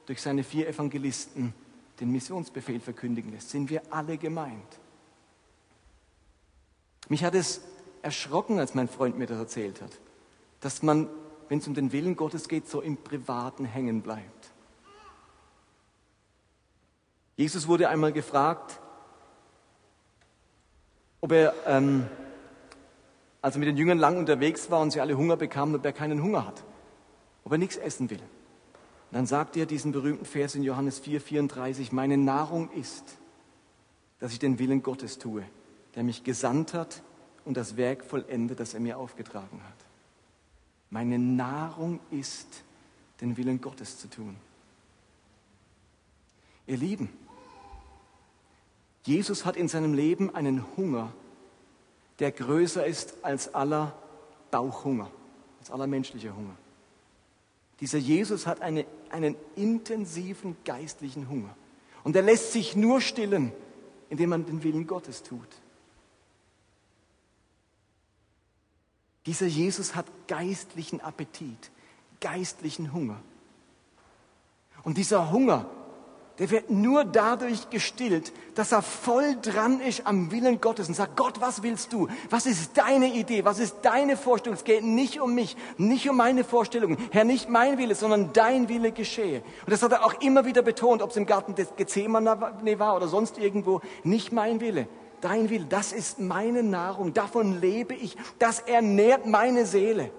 [0.05, 1.53] durch seine vier Evangelisten
[1.99, 4.79] den Missionsbefehl verkündigen lässt, sind wir alle gemeint.
[7.07, 7.62] Mich hat es
[8.01, 9.91] erschrocken, als mein Freund mir das erzählt hat,
[10.60, 11.07] dass man,
[11.49, 14.51] wenn es um den Willen Gottes geht, so im Privaten hängen bleibt.
[17.36, 18.79] Jesus wurde einmal gefragt,
[21.21, 22.07] ob er, ähm,
[23.41, 25.93] als er mit den Jüngern lang unterwegs war und sie alle Hunger bekamen, ob er
[25.93, 26.63] keinen Hunger hat,
[27.43, 28.19] ob er nichts essen will.
[28.19, 33.17] Und dann sagt er diesen berühmten Vers in Johannes 4, 34, meine Nahrung ist,
[34.19, 35.43] dass ich den Willen Gottes tue,
[35.95, 37.01] der mich gesandt hat
[37.43, 39.86] und das Werk vollende, das er mir aufgetragen hat.
[40.91, 42.63] Meine Nahrung ist,
[43.21, 44.36] den Willen Gottes zu tun.
[46.67, 47.10] Ihr Lieben,
[49.04, 51.12] Jesus hat in seinem Leben einen Hunger,
[52.21, 53.93] der größer ist als aller
[54.51, 55.10] Bauchhunger,
[55.60, 56.55] als aller menschlicher Hunger.
[57.79, 61.55] Dieser Jesus hat eine, einen intensiven geistlichen Hunger.
[62.03, 63.51] Und er lässt sich nur stillen,
[64.10, 65.47] indem man den Willen Gottes tut.
[69.25, 71.71] Dieser Jesus hat geistlichen Appetit,
[72.19, 73.19] geistlichen Hunger.
[74.84, 75.65] Und dieser Hunger
[76.41, 81.15] der wird nur dadurch gestillt, dass er voll dran ist am Willen Gottes und sagt,
[81.15, 82.08] Gott, was willst du?
[82.32, 83.45] Was ist deine Idee?
[83.45, 84.58] Was ist deine Vorstellung?
[84.58, 86.97] Es geht nicht um mich, nicht um meine Vorstellungen.
[87.12, 89.43] Herr, nicht mein Wille, sondern dein Wille geschehe.
[89.67, 92.95] Und das hat er auch immer wieder betont, ob es im Garten des Gethsemane war
[92.95, 93.82] oder sonst irgendwo.
[94.04, 94.88] Nicht mein Wille,
[95.21, 95.67] dein Wille.
[95.69, 97.13] Das ist meine Nahrung.
[97.13, 98.17] Davon lebe ich.
[98.39, 100.10] Das ernährt meine Seele.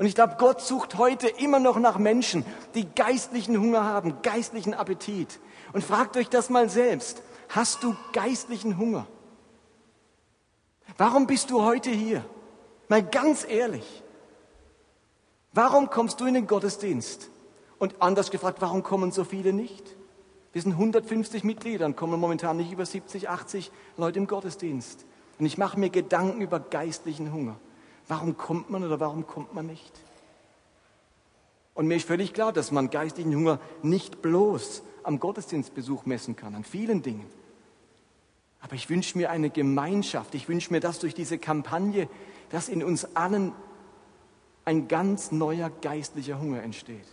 [0.00, 4.72] Und ich glaube, Gott sucht heute immer noch nach Menschen, die geistlichen Hunger haben, geistlichen
[4.72, 5.38] Appetit.
[5.74, 7.20] Und fragt euch das mal selbst.
[7.50, 9.06] Hast du geistlichen Hunger?
[10.96, 12.24] Warum bist du heute hier?
[12.88, 14.02] Mal ganz ehrlich.
[15.52, 17.28] Warum kommst du in den Gottesdienst?
[17.78, 19.84] Und anders gefragt, warum kommen so viele nicht?
[20.54, 25.04] Wir sind 150 Mitglieder und kommen momentan nicht über 70, 80 Leute im Gottesdienst.
[25.38, 27.56] Und ich mache mir Gedanken über geistlichen Hunger.
[28.10, 29.92] Warum kommt man oder warum kommt man nicht?
[31.74, 36.56] Und mir ist völlig klar, dass man geistlichen Hunger nicht bloß am Gottesdienstbesuch messen kann,
[36.56, 37.24] an vielen Dingen.
[38.62, 40.34] Aber ich wünsche mir eine Gemeinschaft.
[40.34, 42.08] Ich wünsche mir, dass durch diese Kampagne,
[42.48, 43.52] dass in uns allen
[44.64, 47.06] ein ganz neuer geistlicher Hunger entsteht.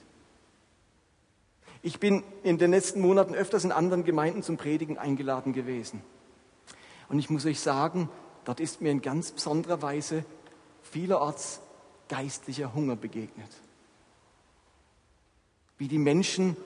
[1.83, 6.01] Ich bin in den letzten Monaten öfters in anderen Gemeinden zum Predigen eingeladen gewesen.
[7.07, 8.09] Und ich muss euch sagen,
[8.45, 10.25] dort ist mir in ganz besonderer Weise
[10.91, 11.59] vielerorts
[12.09, 13.49] geistlicher Hunger begegnet.
[15.77, 16.57] Wie die Menschen,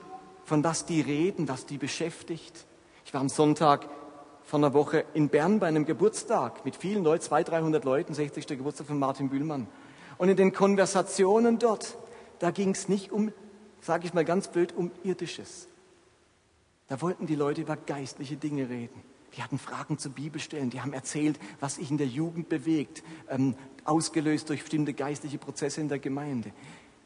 [0.44, 2.66] von was die reden, was die beschäftigt.
[3.04, 3.88] Ich war am Sonntag
[4.44, 8.46] vor einer Woche in Bern bei einem Geburtstag mit vielen Leuten, 200, 300 Leuten, 60.
[8.46, 9.66] Geburtstag von Martin Bühlmann.
[10.18, 11.96] Und in den Konversationen dort,
[12.38, 13.32] da ging es nicht um,
[13.80, 15.68] sage ich mal ganz blöd, um irdisches.
[16.88, 19.02] Da wollten die Leute über geistliche Dinge reden.
[19.36, 23.54] Die hatten Fragen zur Bibelstellen, die haben erzählt, was sich in der Jugend bewegt, ähm,
[23.84, 26.52] ausgelöst durch bestimmte geistliche Prozesse in der Gemeinde.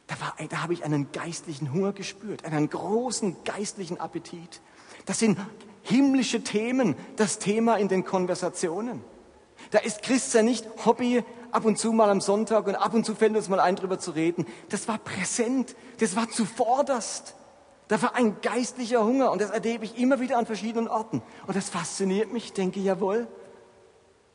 [0.06, 4.60] Da, war, da habe ich einen geistlichen Hunger gespürt, einen großen geistlichen Appetit.
[5.04, 5.38] Das sind
[5.82, 9.02] himmlische Themen, das Thema in den Konversationen.
[9.70, 13.14] Da ist Christsein nicht Hobby, ab und zu mal am Sonntag und ab und zu
[13.14, 14.46] fällt uns mal ein, drüber zu reden.
[14.68, 17.34] Das war präsent, das war zuvorderst.
[17.88, 21.22] Da war ein geistlicher Hunger und das erlebe ich immer wieder an verschiedenen Orten.
[21.46, 23.28] Und das fasziniert mich, ich denke, jawohl,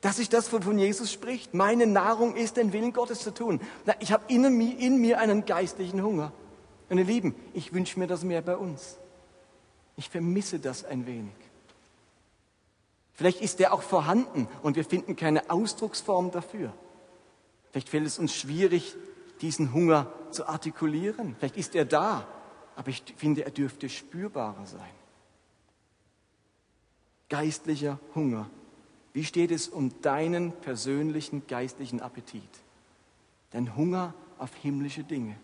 [0.02, 1.54] dass ich das von Jesus spricht.
[1.54, 3.62] Meine Nahrung ist, den Willen Gottes zu tun.
[4.00, 6.34] Ich habe in mir, in mir einen geistlichen Hunger.
[6.90, 8.98] Ihr Lieben, ich wünsche mir das mehr bei uns.
[9.96, 11.34] Ich vermisse das ein wenig.
[13.14, 16.74] Vielleicht ist der auch vorhanden und wir finden keine Ausdrucksform dafür.
[17.70, 18.96] Vielleicht fällt es uns schwierig,
[19.42, 21.36] diesen Hunger zu artikulieren.
[21.38, 22.28] Vielleicht ist er da,
[22.76, 24.82] aber ich finde, er dürfte spürbarer sein.
[27.30, 28.50] Geistlicher Hunger.
[29.13, 32.50] Wie steht es um deinen persönlichen geistlichen Appetit?
[33.52, 35.36] Dein Hunger auf himmlische Dinge,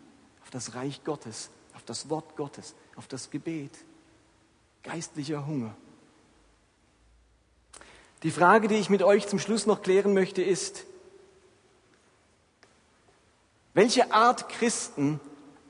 [0.41, 3.71] auf das Reich Gottes, auf das Wort Gottes, auf das Gebet.
[4.83, 5.75] Geistlicher Hunger.
[8.23, 10.85] Die Frage, die ich mit euch zum Schluss noch klären möchte, ist,
[13.73, 15.19] welche Art Christen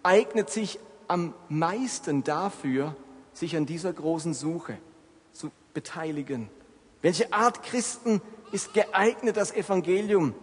[0.01, 0.79] eignet sich
[1.09, 2.95] am meisten dafür,
[3.33, 4.77] sich an dieser großen Suche
[5.33, 6.49] zu beteiligen?
[7.07, 10.33] Welche Art Christen ist geeignet, das Evangelium,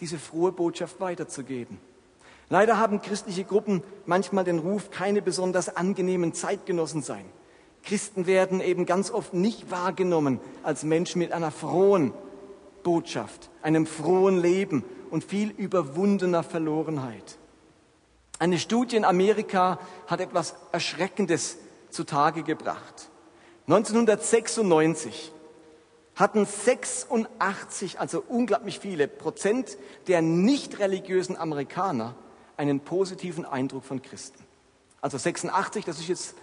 [0.00, 1.80] diese frohe Botschaft weiterzugeben?
[2.50, 7.24] Leider haben christliche Gruppen manchmal den Ruf, keine besonders angenehmen Zeitgenossen sein.
[7.84, 12.12] Christen werden eben ganz oft nicht wahrgenommen als Menschen mit einer frohen
[12.82, 17.38] Botschaft, einem frohen Leben und viel überwundener Verlorenheit.
[18.38, 21.56] Eine Studie in Amerika hat etwas Erschreckendes
[21.88, 23.08] zutage gebracht.
[23.68, 25.32] 1996
[26.16, 32.14] hatten 86, also unglaublich viele Prozent der nicht religiösen Amerikaner
[32.56, 34.42] einen positiven Eindruck von Christen.
[35.00, 36.34] Also 86, das ist jetzt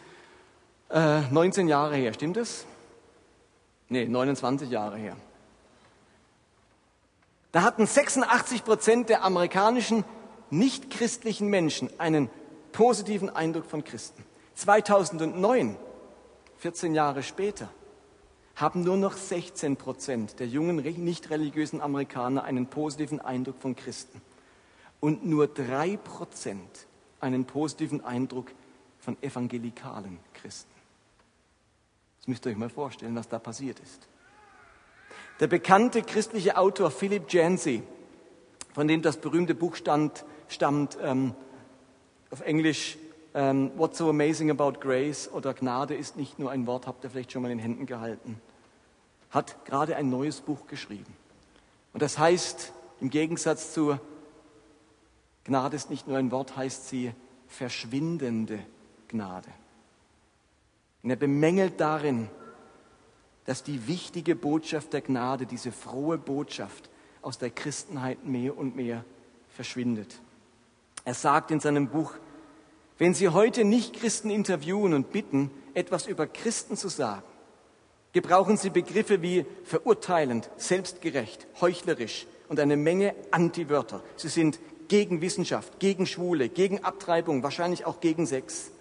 [0.89, 2.65] äh, 19 Jahre her, stimmt es?
[3.87, 5.15] Nee, 29 Jahre her.
[7.51, 10.05] Da hatten 86 Prozent der amerikanischen
[10.49, 12.29] nichtchristlichen Menschen einen
[12.71, 14.23] positiven Eindruck von Christen.
[14.55, 15.77] 2009,
[16.57, 17.69] 14 Jahre später,
[18.61, 24.21] haben nur noch 16 Prozent der jungen nicht religiösen Amerikaner einen positiven Eindruck von Christen
[24.99, 26.87] und nur drei Prozent
[27.19, 28.51] einen positiven Eindruck
[28.99, 30.71] von evangelikalen Christen.
[32.19, 34.07] Das müsst ihr euch mal vorstellen, was da passiert ist.
[35.39, 37.81] Der bekannte christliche Autor Philip Yancey,
[38.73, 41.33] von dem das berühmte Buch stand, stammt ähm,
[42.29, 42.97] auf Englisch
[43.33, 47.09] ähm, What's so amazing about grace oder Gnade ist nicht nur ein Wort, habt ihr
[47.09, 48.39] vielleicht schon mal in den Händen gehalten,
[49.31, 51.15] hat gerade ein neues Buch geschrieben.
[51.93, 53.97] Und das heißt, im Gegensatz zu
[55.43, 57.13] Gnade ist nicht nur ein Wort, heißt sie
[57.47, 58.59] verschwindende
[59.07, 59.49] Gnade.
[61.03, 62.29] Und er bemängelt darin,
[63.45, 66.89] dass die wichtige Botschaft der Gnade, diese frohe Botschaft
[67.21, 69.03] aus der Christenheit mehr und mehr
[69.49, 70.21] verschwindet.
[71.03, 72.13] Er sagt in seinem Buch,
[72.99, 77.23] wenn Sie heute nicht Christen interviewen und bitten, etwas über Christen zu sagen,
[78.13, 84.03] gebrauchen Sie Begriffe wie verurteilend, selbstgerecht, heuchlerisch und eine Menge Antiwörter.
[84.15, 88.71] Sie sind gegen Wissenschaft, gegen Schwule, gegen Abtreibung, wahrscheinlich auch gegen Sex.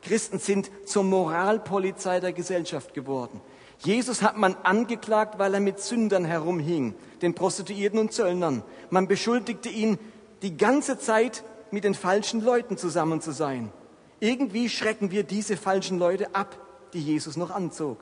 [0.00, 3.40] Christen sind zur Moralpolizei der Gesellschaft geworden.
[3.78, 8.62] Jesus hat man angeklagt, weil er mit Sündern herumhing, den Prostituierten und Zöllnern.
[8.90, 9.98] Man beschuldigte ihn,
[10.42, 13.72] die ganze Zeit mit den falschen Leuten zusammen zu sein.
[14.20, 16.56] Irgendwie schrecken wir diese falschen Leute ab,
[16.92, 17.98] die Jesus noch anzog.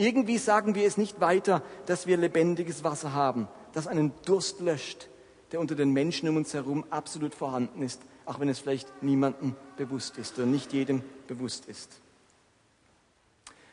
[0.00, 5.10] Irgendwie sagen wir es nicht weiter, dass wir lebendiges Wasser haben, das einen Durst löscht,
[5.52, 9.56] der unter den Menschen um uns herum absolut vorhanden ist, auch wenn es vielleicht niemandem
[9.76, 12.00] bewusst ist oder nicht jedem bewusst ist.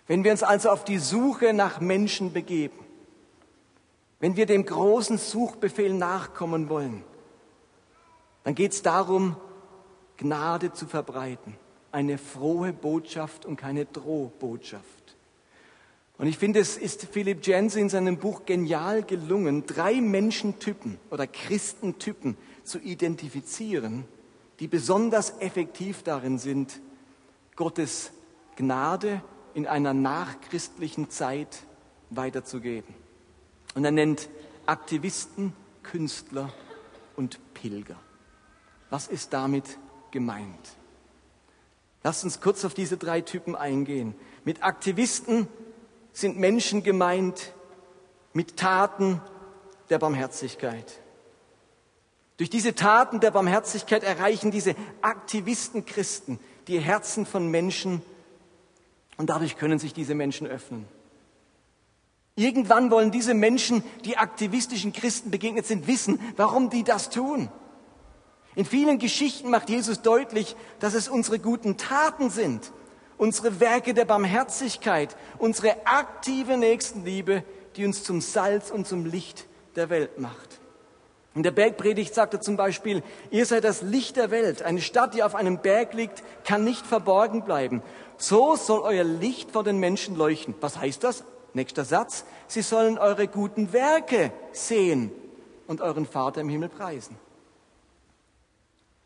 [0.06, 2.78] Wenn wir uns also auf die Suche nach Menschen begeben,
[4.20, 7.06] wenn wir dem großen Suchbefehl nachkommen wollen,
[8.44, 9.38] dann geht es darum,
[10.18, 11.56] Gnade zu verbreiten.
[11.94, 14.97] Eine frohe Botschaft und keine Drohbotschaft.
[16.18, 21.28] Und ich finde, es ist Philipp Jensen in seinem Buch genial gelungen, drei Menschentypen oder
[21.28, 24.06] Christentypen zu identifizieren,
[24.60, 26.82] die besonders effektiv darin sind,
[27.56, 28.12] Gottes
[28.56, 29.22] Gnade
[29.54, 31.64] in einer nachchristlichen Zeit
[32.10, 32.96] weiterzugeben.
[33.76, 34.30] Und er nennt
[34.66, 35.54] Aktivisten,
[35.84, 36.52] Künstler
[37.16, 37.98] und Pilger.
[38.90, 39.78] Was ist damit
[40.12, 40.78] gemeint?
[42.04, 44.16] Lasst uns kurz auf diese drei Typen eingehen.
[44.46, 45.48] Mit Aktivisten
[46.18, 47.54] sind Menschen gemeint
[48.34, 49.22] mit Taten
[49.92, 51.00] der Barmherzigkeit.
[52.38, 58.02] Durch diese Taten der Barmherzigkeit erreichen diese Aktivisten Christen die Herzen von Menschen
[59.18, 60.88] und dadurch können sich diese Menschen öffnen.
[62.36, 67.50] Irgendwann wollen diese Menschen, die aktivistischen Christen begegnet sind, wissen, warum die das tun.
[68.56, 72.72] In vielen Geschichten macht Jesus deutlich, dass es unsere guten Taten sind,
[73.18, 77.44] unsere Werke der Barmherzigkeit, unsere aktive Nächstenliebe,
[77.76, 80.60] die uns zum Salz und zum Licht der Welt macht.
[81.36, 84.64] In der Bergpredigt sagt er zum Beispiel, ihr seid das Licht der Welt.
[84.64, 87.84] Eine Stadt, die auf einem Berg liegt, kann nicht verborgen bleiben.
[88.18, 90.56] So soll euer Licht vor den Menschen leuchten.
[90.62, 91.24] Was heißt das?
[91.54, 92.26] Nächster Satz.
[92.48, 95.12] Sie sollen eure guten Werke sehen
[95.68, 97.18] und euren Vater im Himmel preisen.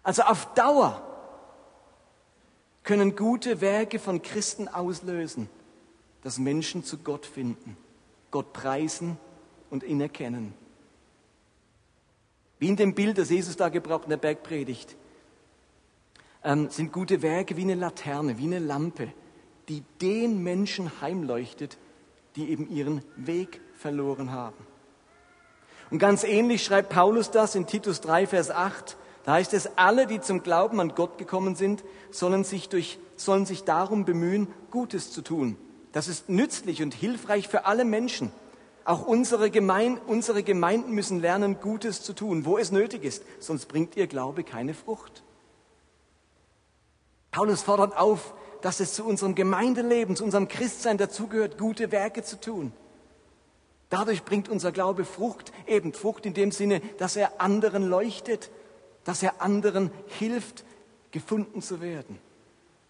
[0.01, 1.01] Also auf Dauer
[2.91, 5.47] können gute Werke von Christen auslösen,
[6.23, 7.77] dass Menschen zu Gott finden,
[8.31, 9.15] Gott preisen
[9.69, 10.53] und ihn erkennen.
[12.59, 14.97] Wie in dem Bild, das Jesus da gebraucht in der Bergpredigt,
[16.43, 19.13] ähm, sind gute Werke wie eine Laterne, wie eine Lampe,
[19.69, 21.77] die den Menschen heimleuchtet,
[22.35, 24.67] die eben ihren Weg verloren haben.
[25.91, 28.97] Und ganz ähnlich schreibt Paulus das in Titus 3, Vers 8.
[29.23, 33.45] Da heißt es, alle, die zum Glauben an Gott gekommen sind, sollen sich, durch, sollen
[33.45, 35.57] sich darum bemühen, Gutes zu tun.
[35.91, 38.31] Das ist nützlich und hilfreich für alle Menschen.
[38.83, 43.67] Auch unsere, Gemein, unsere Gemeinden müssen lernen, Gutes zu tun, wo es nötig ist, sonst
[43.67, 45.23] bringt ihr Glaube keine Frucht.
[47.29, 52.39] Paulus fordert auf, dass es zu unserem Gemeindeleben, zu unserem Christsein dazugehört, gute Werke zu
[52.39, 52.73] tun.
[53.89, 58.49] Dadurch bringt unser Glaube Frucht, eben Frucht in dem Sinne, dass er anderen leuchtet,
[59.03, 60.63] dass er anderen hilft,
[61.11, 62.19] gefunden zu werden.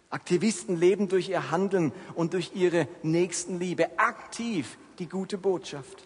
[0.10, 6.06] Aktivisten leben durch ihr Handeln und durch ihre Nächstenliebe aktiv die gute Botschaft.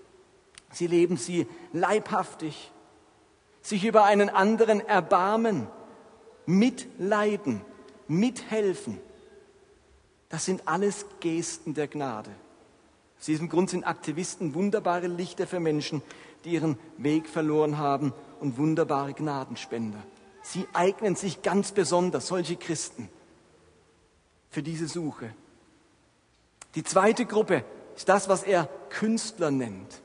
[0.72, 2.72] Sie leben sie leibhaftig,
[3.62, 5.68] sich über einen anderen erbarmen,
[6.46, 7.62] mitleiden,
[8.08, 9.00] mithelfen.
[10.30, 12.30] Das sind alles Gesten der Gnade.
[13.18, 16.04] Aus diesem Grund sind Aktivisten wunderbare Lichter für Menschen,
[16.46, 20.02] die ihren Weg verloren haben und wunderbare Gnadenspender.
[20.42, 23.10] Sie eignen sich ganz besonders, solche Christen,
[24.50, 25.34] für diese Suche.
[26.76, 30.02] Die zweite Gruppe ist das, was er Künstler nennt.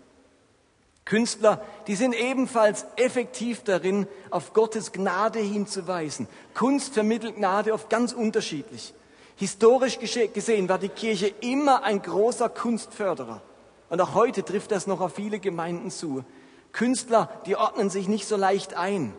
[1.05, 6.29] Künstler, die sind ebenfalls effektiv darin, auf Gottes Gnade hinzuweisen.
[6.55, 8.95] Kunst vermittelt Gnade oft ganz unterschiedlich.
[9.35, 13.43] Historisch gesehen war die Kirche immer ein großer Kunstförderer.
[13.91, 16.25] Und auch heute trifft das noch auf viele Gemeinden zu.
[16.73, 19.13] Künstler, die ordnen sich nicht so leicht ein.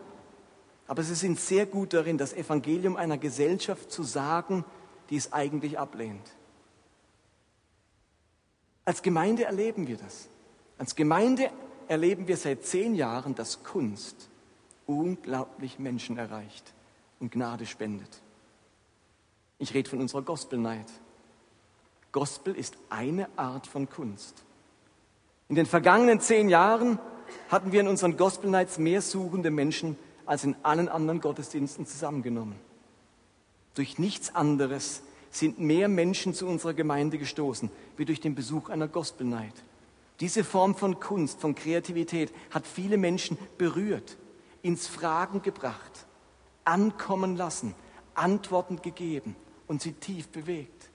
[0.88, 4.66] Aber sie sind sehr gut darin, das Evangelium einer Gesellschaft zu sagen,
[5.10, 6.36] die es eigentlich ablehnt.
[8.86, 10.28] Als Gemeinde erleben wir das.
[10.78, 11.52] Als Gemeinde
[11.88, 14.30] erleben wir seit zehn Jahren, dass Kunst
[14.88, 16.74] unglaublich Menschen erreicht
[17.20, 18.22] und Gnade spendet.
[19.60, 20.88] Ich rede von unserer Gospel Night.
[22.12, 24.44] Gospel ist eine Art von Kunst.
[25.52, 26.98] In den vergangenen zehn Jahren
[27.50, 32.56] hatten wir in unseren Gospel Nights mehr suchende Menschen als in allen anderen Gottesdiensten zusammengenommen.
[33.76, 38.88] Durch nichts anderes sind mehr Menschen zu unserer Gemeinde gestoßen, wie durch den Besuch einer
[38.88, 39.52] Gospel Night.
[40.22, 44.16] Diese Form von Kunst, von Kreativität hat viele Menschen berührt,
[44.62, 46.06] ins Fragen gebracht,
[46.64, 47.76] ankommen lassen,
[48.14, 49.36] Antworten gegeben
[49.68, 50.90] und sie tief bewegt.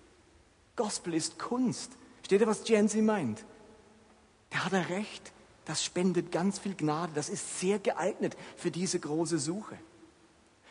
[0.77, 1.93] Gospel ist Kunst.
[2.23, 3.45] Steht ihr, was Jensi meint?
[4.51, 5.33] Da hat er recht.
[5.65, 7.13] Das spendet ganz viel Gnade.
[7.15, 9.77] Das ist sehr geeignet für diese große Suche.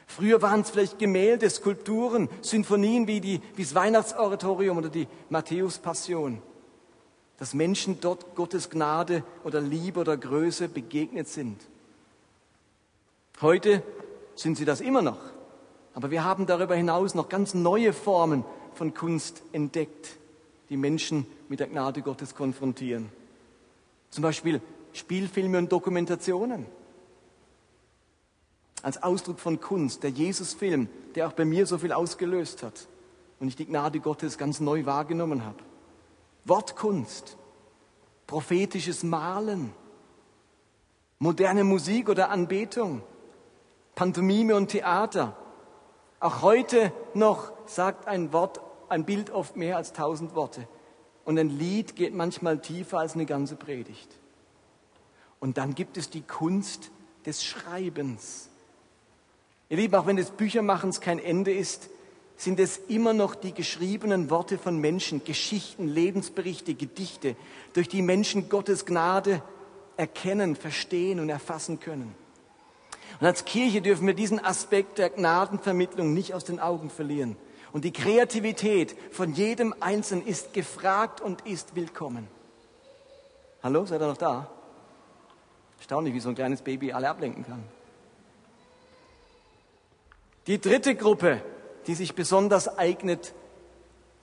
[0.07, 6.41] Früher waren es vielleicht Gemälde, Skulpturen, Sinfonien wie, die, wie das Weihnachtsoratorium oder die Matthäus-Passion.
[7.37, 11.59] Dass Menschen dort Gottes Gnade oder Liebe oder Größe begegnet sind.
[13.41, 13.83] Heute
[14.35, 15.19] sind sie das immer noch.
[15.93, 20.17] Aber wir haben darüber hinaus noch ganz neue Formen von Kunst entdeckt,
[20.69, 23.09] die Menschen mit der Gnade Gottes konfrontieren.
[24.15, 24.61] Zum Beispiel
[24.93, 26.67] Spielfilme und Dokumentationen
[28.81, 32.87] als Ausdruck von Kunst, der Jesusfilm, der auch bei mir so viel ausgelöst hat
[33.41, 35.57] und ich die Gnade Gottes ganz neu wahrgenommen habe.
[36.45, 37.35] Wortkunst,
[38.25, 39.73] prophetisches Malen,
[41.19, 43.01] moderne Musik oder Anbetung,
[43.95, 45.35] Pantomime und Theater.
[46.21, 50.69] Auch heute noch sagt ein Wort, ein Bild oft mehr als tausend Worte.
[51.25, 54.09] Und ein Lied geht manchmal tiefer als eine ganze Predigt.
[55.39, 56.91] Und dann gibt es die Kunst
[57.25, 58.49] des Schreibens.
[59.69, 61.89] Ihr Lieben, auch wenn des Büchermachens kein Ende ist,
[62.37, 67.35] sind es immer noch die geschriebenen Worte von Menschen, Geschichten, Lebensberichte, Gedichte,
[67.73, 69.41] durch die Menschen Gottes Gnade
[69.97, 72.13] erkennen, verstehen und erfassen können.
[73.19, 77.37] Und als Kirche dürfen wir diesen Aspekt der Gnadenvermittlung nicht aus den Augen verlieren.
[77.75, 82.25] Und die Kreativität von jedem Einzelnen ist gefragt und ist willkommen.
[83.61, 84.49] Hallo, seid ihr noch da?
[85.77, 87.61] Erstaunlich, wie so ein kleines Baby alle ablenken kann.
[90.47, 91.41] Die dritte Gruppe,
[91.85, 93.33] die sich besonders eignet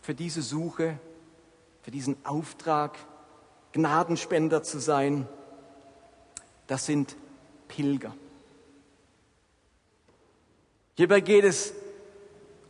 [0.01, 0.99] für diese Suche,
[1.83, 2.97] für diesen Auftrag,
[3.73, 5.29] Gnadenspender zu sein,
[6.69, 7.17] das sind
[7.69, 8.15] Pilger.
[10.95, 11.75] Hierbei geht es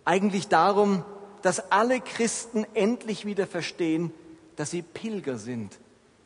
[0.05, 1.05] eigentlich darum,
[1.42, 4.12] dass alle Christen endlich wieder verstehen,
[4.57, 5.78] dass sie Pilger sind,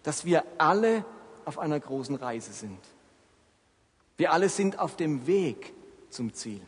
[0.03, 1.05] dass wir alle
[1.45, 2.79] auf einer großen Reise sind.
[4.17, 5.73] Wir alle sind auf dem Weg
[6.11, 6.61] zum Ziel.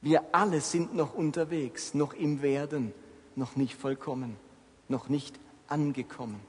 [0.00, 2.92] Wir alle sind noch unterwegs, noch im Werden,
[3.34, 4.36] noch nicht vollkommen,
[4.88, 5.38] noch nicht
[5.68, 6.40] angekommen.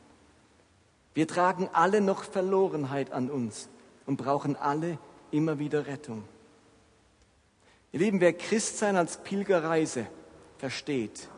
[1.13, 3.69] Wir tragen alle noch Verlorenheit an uns
[4.05, 4.99] und brauchen alle
[5.31, 6.23] immer wieder Rettung.
[7.91, 10.07] Ihr Lieben, wer Christsein als Pilgerreise
[10.57, 11.29] versteht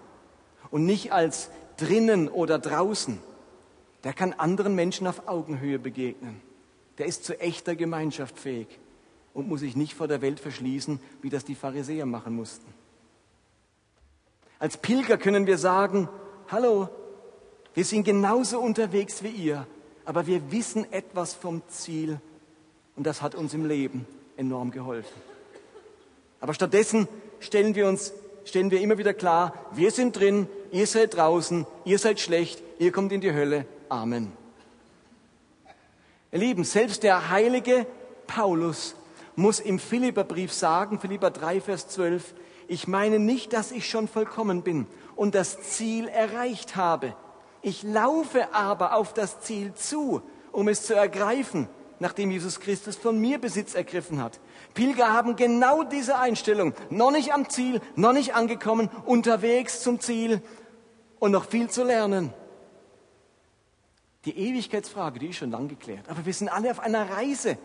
[0.71, 3.19] und nicht als drinnen oder draußen,
[4.03, 6.41] der kann anderen Menschen auf Augenhöhe begegnen.
[6.97, 8.67] Der ist zu echter Gemeinschaft fähig
[9.33, 12.73] und muss sich nicht vor der Welt verschließen, wie das die Pharisäer machen mussten.
[14.57, 16.09] Als Pilger können wir sagen,
[16.49, 16.89] hallo,
[17.73, 19.67] wir sind genauso unterwegs wie ihr,
[20.03, 22.19] aber wir wissen etwas vom Ziel
[22.95, 25.28] und das hat uns im Leben enorm geholfen.
[26.39, 27.07] Aber stattdessen
[27.39, 28.13] stellen wir uns,
[28.45, 32.91] stellen wir immer wieder klar, wir sind drin, ihr seid draußen, ihr seid schlecht, ihr
[32.91, 33.65] kommt in die Hölle.
[33.89, 34.31] Amen.
[36.31, 37.87] Ihr Lieben, selbst der heilige
[38.27, 38.95] Paulus
[39.35, 42.33] muss im Philipperbrief sagen, Philipper 3, Vers 12,
[42.67, 44.85] ich meine nicht, dass ich schon vollkommen bin
[45.15, 47.15] und das Ziel erreicht habe.
[47.61, 50.21] Ich laufe aber auf das Ziel zu,
[50.51, 51.67] um es zu ergreifen,
[51.99, 54.39] nachdem Jesus Christus von mir Besitz ergriffen hat.
[54.73, 56.73] Pilger haben genau diese Einstellung.
[56.89, 60.41] Noch nicht am Ziel, noch nicht angekommen, unterwegs zum Ziel
[61.19, 62.33] und noch viel zu lernen.
[64.25, 66.09] Die Ewigkeitsfrage, die ist schon lang geklärt.
[66.09, 67.57] Aber wir sind alle auf einer Reise.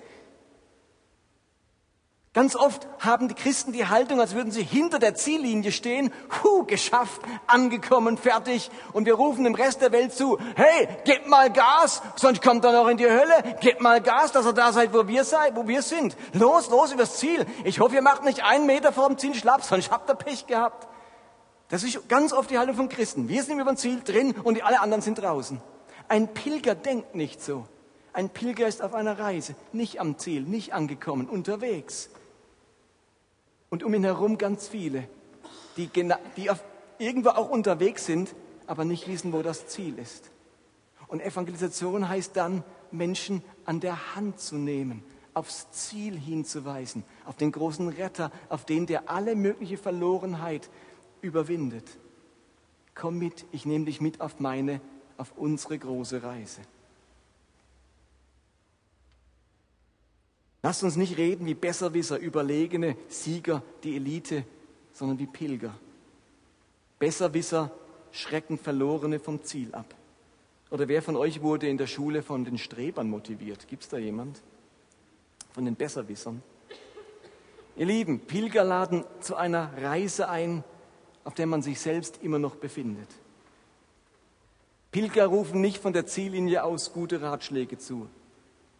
[2.34, 6.12] Ganz oft haben die Christen die Haltung, als würden sie hinter der Ziellinie stehen,
[6.42, 8.72] hu, geschafft, angekommen, fertig.
[8.92, 12.72] Und wir rufen dem Rest der Welt zu, hey, gebt mal Gas, sonst kommt er
[12.72, 13.56] noch in die Hölle.
[13.60, 16.16] Gebt mal Gas, dass ihr da seid, wo wir seid, wo wir sind.
[16.32, 17.46] Los, los übers Ziel.
[17.62, 20.48] Ich hoffe, ihr macht nicht einen Meter vor dem Ziel schlapp, sonst habt ihr Pech
[20.48, 20.88] gehabt.
[21.68, 23.28] Das ist ganz oft die Haltung von Christen.
[23.28, 25.60] Wir sind über dem Ziel drin und alle anderen sind draußen.
[26.08, 27.64] Ein Pilger denkt nicht so.
[28.12, 32.10] Ein Pilger ist auf einer Reise, nicht am Ziel, nicht angekommen, unterwegs
[33.74, 35.08] und um ihn herum ganz viele,
[35.76, 36.48] die, die
[36.98, 38.32] irgendwo auch unterwegs sind,
[38.68, 40.30] aber nicht wissen, wo das Ziel ist.
[41.08, 42.62] Und Evangelisation heißt dann,
[42.92, 45.02] Menschen an der Hand zu nehmen,
[45.34, 50.70] aufs Ziel hinzuweisen, auf den großen Retter, auf den, der alle mögliche Verlorenheit
[51.20, 51.98] überwindet.
[52.94, 54.80] Komm mit, ich nehme dich mit auf meine,
[55.16, 56.60] auf unsere große Reise.
[60.64, 64.44] Lasst uns nicht reden wie Besserwisser, Überlegene, Sieger, die Elite,
[64.94, 65.74] sondern wie Pilger.
[66.98, 67.70] Besserwisser
[68.12, 69.94] schrecken Verlorene vom Ziel ab.
[70.70, 73.68] Oder wer von euch wurde in der Schule von den Strebern motiviert?
[73.68, 74.40] Gibt es da jemand?
[75.52, 76.42] Von den Besserwissern?
[77.76, 80.64] Ihr Lieben, Pilger laden zu einer Reise ein,
[81.24, 83.08] auf der man sich selbst immer noch befindet.
[84.92, 88.08] Pilger rufen nicht von der Ziellinie aus gute Ratschläge zu.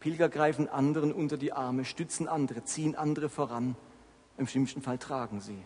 [0.05, 3.75] Pilger greifen anderen unter die Arme, stützen andere, ziehen andere voran.
[4.37, 5.57] Im schlimmsten Fall tragen sie.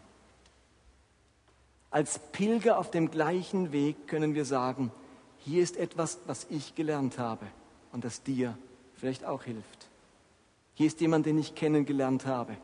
[1.91, 4.93] Als Pilger auf dem gleichen Weg können wir sagen,
[5.39, 7.47] hier ist etwas, was ich gelernt habe
[7.91, 8.57] und das dir
[8.95, 9.89] vielleicht auch hilft.
[10.75, 12.57] Hier ist jemand, den ich kennengelernt habe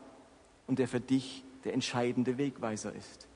[0.67, 3.27] und der für dich der entscheidende Wegweiser ist.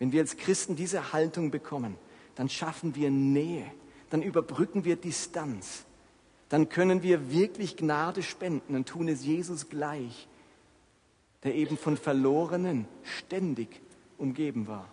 [0.00, 1.94] Wenn wir als Christen diese Haltung bekommen,
[2.34, 3.70] dann schaffen wir Nähe,
[4.08, 5.84] dann überbrücken wir Distanz,
[6.50, 10.28] dann können wir wirklich Gnade spenden und tun es Jesus gleich,
[11.44, 13.80] der eben von Verlorenen ständig
[14.18, 14.86] umgeben war.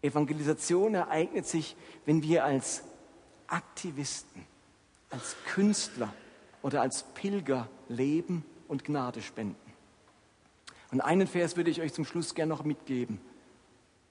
[0.00, 2.84] Evangelisation ereignet sich, wenn wir als
[3.48, 4.46] Aktivisten,
[5.10, 6.12] als Künstler
[6.62, 9.56] oder als Pilger leben und Gnade spenden.
[10.92, 13.18] Und einen Vers würde ich euch zum Schluss gerne noch mitgeben.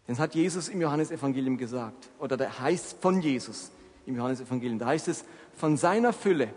[0.09, 3.72] Den hat Jesus im Johannesevangelium gesagt, oder der heißt von Jesus
[4.05, 4.80] im Johannesevangelium.
[4.80, 5.24] Da heißt es,
[5.55, 6.53] von seiner Fülle,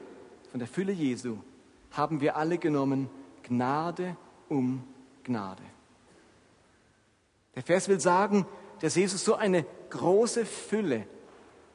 [0.51, 1.39] von der Fülle Jesu,
[1.93, 3.09] haben wir alle genommen
[3.43, 4.17] Gnade
[4.49, 4.85] um
[5.25, 5.63] Gnade.
[7.55, 8.47] Der Vers will sagen,
[8.81, 11.07] dass Jesus so eine große Fülle,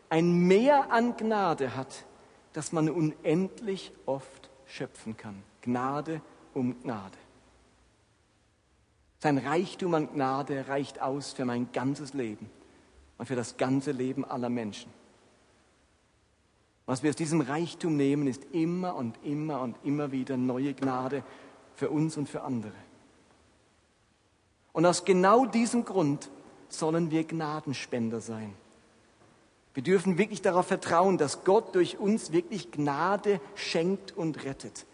[0.10, 2.06] ein Meer an Gnade hat,
[2.54, 5.42] dass man unendlich oft schöpfen kann.
[5.62, 6.22] Gnade
[6.54, 7.18] um Gnade.
[9.20, 12.50] Sein Reichtum an Gnade reicht aus für mein ganzes Leben
[13.18, 14.92] und für das ganze Leben aller Menschen.
[16.92, 21.24] Was wir aus diesem Reichtum nehmen, ist immer und immer und immer wieder neue Gnade
[21.74, 22.74] für uns und für andere.
[24.74, 26.30] Und aus genau diesem Grund
[26.68, 28.54] sollen wir Gnadenspender sein.
[29.74, 34.86] Wir dürfen wirklich darauf vertrauen, dass Gott durch uns wirklich Gnade schenkt und rettet.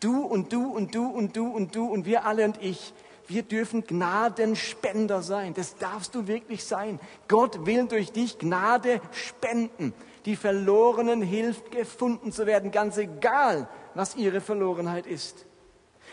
[0.00, 2.94] Du und du und du und du und du und wir alle und ich,
[3.28, 5.52] wir dürfen Gnadenspender sein.
[5.52, 6.98] Das darfst du wirklich sein.
[7.28, 9.92] Gott will durch dich Gnade spenden.
[10.24, 15.46] Die Verlorenen hilft, gefunden zu werden, ganz egal, was ihre Verlorenheit ist.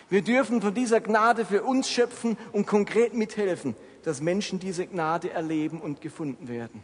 [0.10, 5.30] Wir dürfen von dieser Gnade für uns schöpfen und konkret mithelfen, dass Menschen diese Gnade
[5.30, 6.84] erleben und gefunden werden.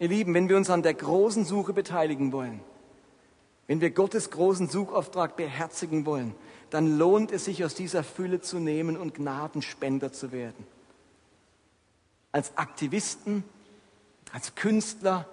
[0.00, 2.60] Ihr Lieben, wenn wir uns an der großen Suche beteiligen wollen,
[3.66, 6.34] wenn wir Gottes großen Suchauftrag beherzigen wollen,
[6.70, 10.66] dann lohnt es sich, aus dieser Fülle zu nehmen und Gnadenspender zu werden.
[12.32, 13.44] Als Aktivisten,
[14.32, 15.26] als Künstler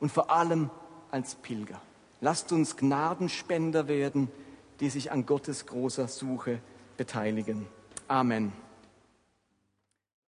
[0.00, 0.70] und vor allem
[1.10, 1.80] als Pilger.
[2.20, 4.30] Lasst uns Gnadenspender werden,
[4.80, 6.60] die sich an Gottes großer Suche
[6.96, 7.66] beteiligen.
[8.08, 8.52] Amen.